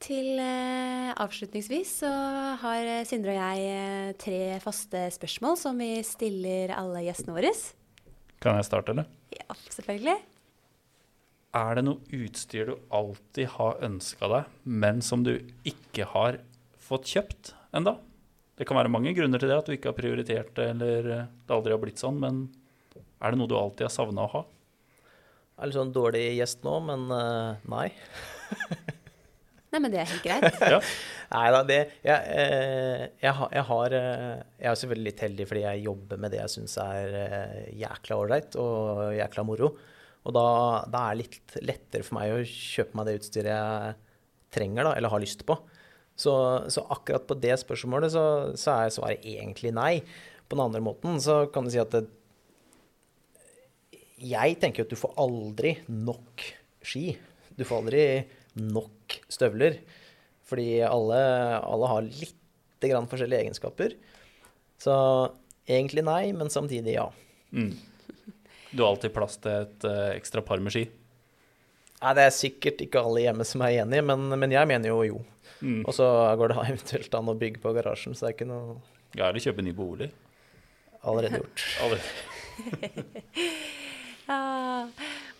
[0.02, 2.10] Til eh, avslutningsvis så
[2.64, 7.52] har Sindre og jeg eh, tre faste spørsmål som vi stiller alle gjestene våre.
[8.42, 9.10] Kan jeg starte, eller?
[9.36, 10.18] Ja, selvfølgelig.
[11.52, 15.36] Er det noe utstyr du alltid har ønska deg, men som du
[15.68, 16.40] ikke har
[16.80, 17.96] fått kjøpt enda?
[18.58, 21.54] Det kan være mange grunner til det, at du ikke har prioritert det, eller det
[21.56, 22.42] aldri har blitt sånn, men
[23.22, 24.42] Er det noe du alltid har savna å ha?
[25.52, 27.86] Jeg er litt sånn dårlig gjest nå, men uh, nei.
[29.72, 30.58] Nei, men det er helt greit.
[30.74, 30.80] Ja.
[31.32, 35.46] Nei da, det jeg, eh, jeg, har- jeg har eh, Jeg er selvfølgelig litt heldig
[35.48, 39.70] fordi jeg jobber med det jeg syns er eh, jækla ålreit og jækla moro.
[40.28, 40.42] Og da,
[40.92, 43.96] da er det litt lettere for meg å kjøpe meg det utstyret jeg
[44.52, 45.56] trenger, da, eller har lyst på.
[46.22, 46.34] Så,
[46.70, 48.24] så akkurat på det spørsmålet så,
[48.58, 49.94] så er svaret egentlig nei.
[50.46, 52.04] På den andre måten så kan du si at det,
[54.22, 56.44] jeg tenker at du får aldri nok
[56.86, 57.16] ski.
[57.58, 58.04] Du får aldri
[58.54, 59.80] nok støvler.
[60.46, 61.20] Fordi alle,
[61.58, 62.38] alle har litt
[62.82, 63.96] grann forskjellige egenskaper.
[64.82, 64.94] Så
[65.66, 67.08] egentlig nei, men samtidig ja.
[67.54, 67.72] Mm.
[68.72, 70.86] Du har alltid plass til et uh, ekstra par med ski.
[72.02, 75.02] Nei, det er sikkert ikke alle hjemme som er enig, men, men jeg mener jo
[75.06, 75.20] jo.
[75.62, 75.82] Mm.
[75.86, 76.08] Og så
[76.38, 78.76] går det eventuelt an å bygge på garasjen, så det er ikke noe
[79.14, 80.10] Ja, eller kjøpe ny bolig.
[81.02, 81.64] allerede gjort.
[81.84, 82.12] Allerede.
[84.22, 84.86] Ja,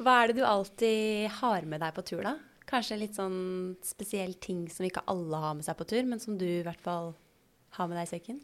[0.03, 2.33] hva er det du alltid har med deg på tur, da?
[2.69, 6.35] Kanskje litt sånn spesiell ting som ikke alle har med seg på tur, men som
[6.41, 7.13] du i hvert fall
[7.77, 8.41] har med deg i sekken?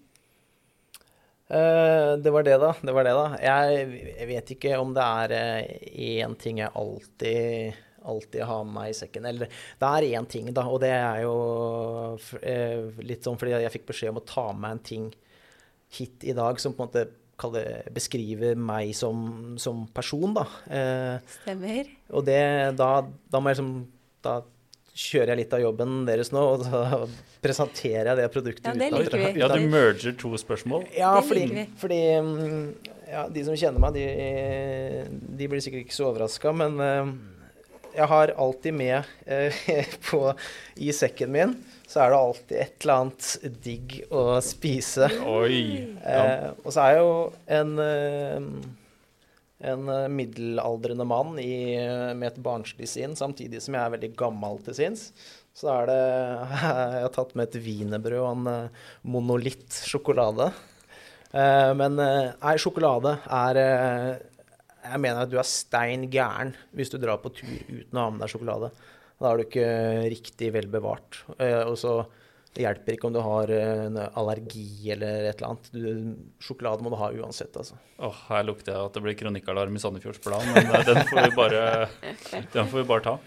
[1.49, 2.71] Uh, det var det, da.
[2.85, 3.27] Det var det, da.
[3.41, 5.37] Jeg, jeg vet ikke om det er
[5.89, 9.29] én ting jeg alltid, alltid ha med meg i sekken.
[9.31, 11.37] Eller det er én ting, da, og det er jo
[12.43, 15.09] eh, litt sånn fordi jeg fikk beskjed om å ta med en ting
[15.99, 17.07] hit i dag som på en måte
[17.39, 20.43] kaller, beskriver meg som, som person, da.
[20.67, 21.93] Eh, Stemmer.
[22.11, 22.41] og det,
[22.81, 22.93] da,
[23.31, 23.75] da må jeg liksom
[24.27, 24.41] Da
[24.99, 26.81] kjører jeg litt av jobben deres nå, og da
[27.45, 28.67] presenterer jeg det produktet.
[28.67, 29.29] Ja, det liker vi.
[29.39, 30.89] Ja, du merger to spørsmål.
[30.99, 31.67] ja, Det fordi, liker vi.
[31.79, 32.65] fordi mm,
[33.13, 34.09] ja, de som kjenner meg, de,
[35.39, 37.13] de blir sikkert ikke så overraska, men eh,
[37.99, 39.63] jeg har alltid med eh,
[40.09, 40.23] på,
[40.79, 41.55] i sekken min,
[41.89, 45.09] så er det alltid et eller annet digg å spise.
[45.27, 45.63] Oi.
[46.03, 46.21] Ja.
[46.21, 47.17] Eh, og så er jeg jo
[47.59, 48.47] en, eh,
[49.73, 51.51] en eh, middelaldrende mann i,
[52.15, 55.09] med et barnslig sinn, samtidig som jeg er veldig gammel til sinns.
[55.59, 56.01] Så er det
[56.63, 60.53] Jeg har tatt med et wienerbrød og en eh, monolitt sjokolade.
[61.33, 64.28] Eh, men nei, sjokolade er
[64.89, 68.15] Jeg mener at du er stein gæren hvis du drar på tur uten å ha
[68.15, 68.71] med deg sjokolade.
[69.19, 69.69] Da er du ikke
[70.15, 71.23] riktig vel bevart.
[71.43, 72.01] Eh, og så
[72.57, 75.69] det hjelper ikke om du har eh, en allergi eller et eller annet.
[75.75, 77.77] Du, sjokolade må du ha uansett, altså.
[78.03, 81.29] Åh, her lukter jeg at det blir kronikkalarm i Sandefjords Blad, men eh, den får
[81.29, 81.67] vi bare,
[82.57, 83.19] den får vi bare ta.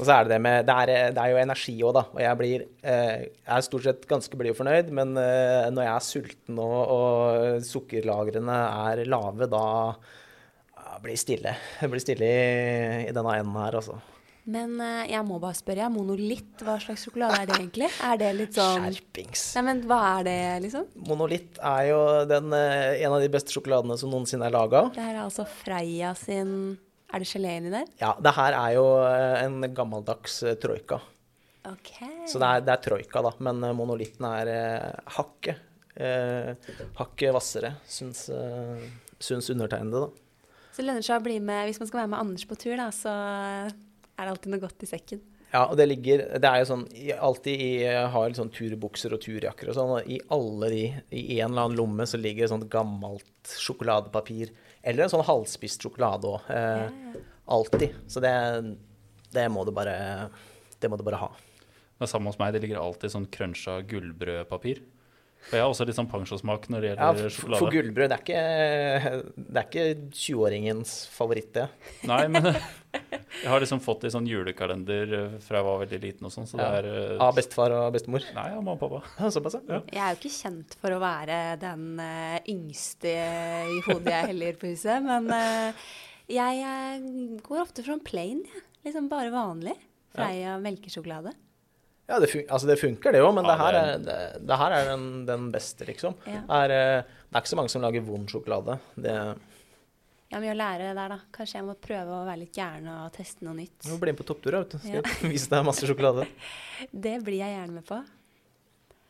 [0.00, 2.02] Og så er det det med Det er, det er jo energi òg, da.
[2.14, 5.86] Og jeg blir eh, Jeg er stort sett ganske blid og fornøyd, men eh, når
[5.86, 8.56] jeg er sulten og, og sukkerlagrene
[8.88, 9.66] er lave, da
[11.00, 11.56] ja, blir stille.
[11.80, 13.96] Det blir stille i, i denne enden her, altså.
[14.50, 15.92] Men eh, jeg må bare spørre, jeg.
[15.94, 17.88] Monolitt, hva slags sjokolade er det egentlig?
[18.04, 19.44] Er det litt sånn Skjerpings.
[19.56, 20.36] Nei, men hva er det,
[20.66, 20.86] liksom?
[21.08, 24.86] Monolitt er jo den, eh, en av de beste sjokoladene som noensinne er laga.
[24.94, 26.78] Det her er altså Freia sin
[27.10, 27.88] Er det gelé inni der?
[27.98, 31.00] Ja, det her er jo eh, en gammeldags troika.
[31.66, 31.92] OK.
[32.30, 33.32] Så det er, det er troika, da.
[33.42, 34.50] Men monolitten er
[35.16, 35.66] hakket.
[36.00, 36.54] Eh,
[36.96, 38.28] hakket hvassere, syns,
[39.20, 40.29] syns undertegnede, da.
[40.70, 42.76] Så det lønner seg å bli med Hvis man skal være med Anders på tur,
[42.78, 43.72] da, så er
[44.22, 45.22] det alltid noe godt i sekken.
[45.50, 46.84] Ja, og det ligger Det er jo sånn
[47.18, 50.84] Alltid i Jeg har litt sånn turbukser og turjakker og sånn, og i alle de
[51.10, 54.52] I en eller annen lomme så ligger det sånt gammelt sjokoladepapir.
[54.86, 56.46] Eller en sånn halvspist sjokolade òg.
[56.54, 57.18] Eh,
[57.50, 57.98] alltid.
[58.08, 58.32] Så det,
[59.34, 60.30] det må du bare
[60.80, 61.30] Det må du bare ha.
[61.98, 64.78] Det er samme hos meg, det ligger alltid sånn cruncha gullbrødpapir.
[65.48, 67.58] Og jeg har også litt sånn pensjonssmak når det Ja, gjelder for, sjokolade.
[67.62, 68.42] for gullbrød, det er ikke,
[69.56, 69.84] er ikke
[70.20, 71.64] 20-åringens favoritt, det.
[72.06, 72.50] Nei, men
[73.40, 76.34] jeg har liksom fått det i sånn julekalender eh, fra jeg var veldig liten og
[76.34, 76.76] sånn, så det Ja.
[76.82, 78.28] er eh, Av bestefar og bestemor.
[78.36, 79.02] Nei, av mamma og pappa.
[79.18, 79.62] Ja, Såpass, ja.
[79.74, 79.80] Ja.
[79.90, 84.60] Jeg er jo ikke kjent for å være den eh, yngste i hodet jeg heller
[84.60, 85.32] på huset, men
[86.30, 88.66] jeg går ofte for en plain, jeg.
[88.86, 89.74] Liksom bare vanlig.
[90.14, 91.32] Freia melkesjokolade.
[92.10, 94.16] Ja, det, fun altså det funker det òg, men Ja, det her er, det,
[94.50, 96.16] det her er den, den beste, liksom.
[96.26, 96.40] Ja.
[96.42, 98.76] Det, er, eh, det er ikke så mange som lager vond sjokolade.
[98.98, 99.14] Det,
[100.30, 101.18] Jeg har mye å lære der, da.
[101.34, 103.76] Kanskje jeg må prøve å være litt gæren og teste noe nytt.
[103.86, 104.78] du må bli med på topptur, vet du.
[104.82, 105.14] Skal Ja.
[105.32, 106.26] vise deg masse sjokolade.
[107.06, 108.00] Det blir jeg gjerne med på.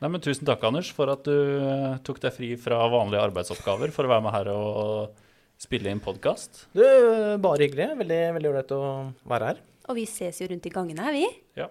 [0.00, 3.92] Nei, men Tusen takk, Anders, for at du eh, tok deg fri fra vanlige arbeidsoppgaver
[3.92, 5.26] for å være med her og
[5.60, 6.62] spille inn podkast.
[6.72, 7.90] Bare hyggelig.
[8.00, 8.84] Veldig veldig ålreit å
[9.28, 9.58] være her.
[9.92, 11.26] Og vi ses jo rundt i gangene her, vi.
[11.58, 11.66] Ja.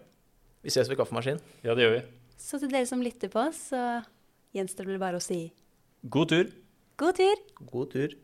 [0.63, 1.39] Vi ses ved kaffemaskinen.
[1.63, 2.01] ja, det gjør vi.
[2.39, 4.01] Så til dere som lytter på oss, så
[4.55, 5.51] gjenstår det bare å si
[6.09, 6.49] God tur.
[6.97, 7.35] god tur!
[7.71, 8.15] God tur.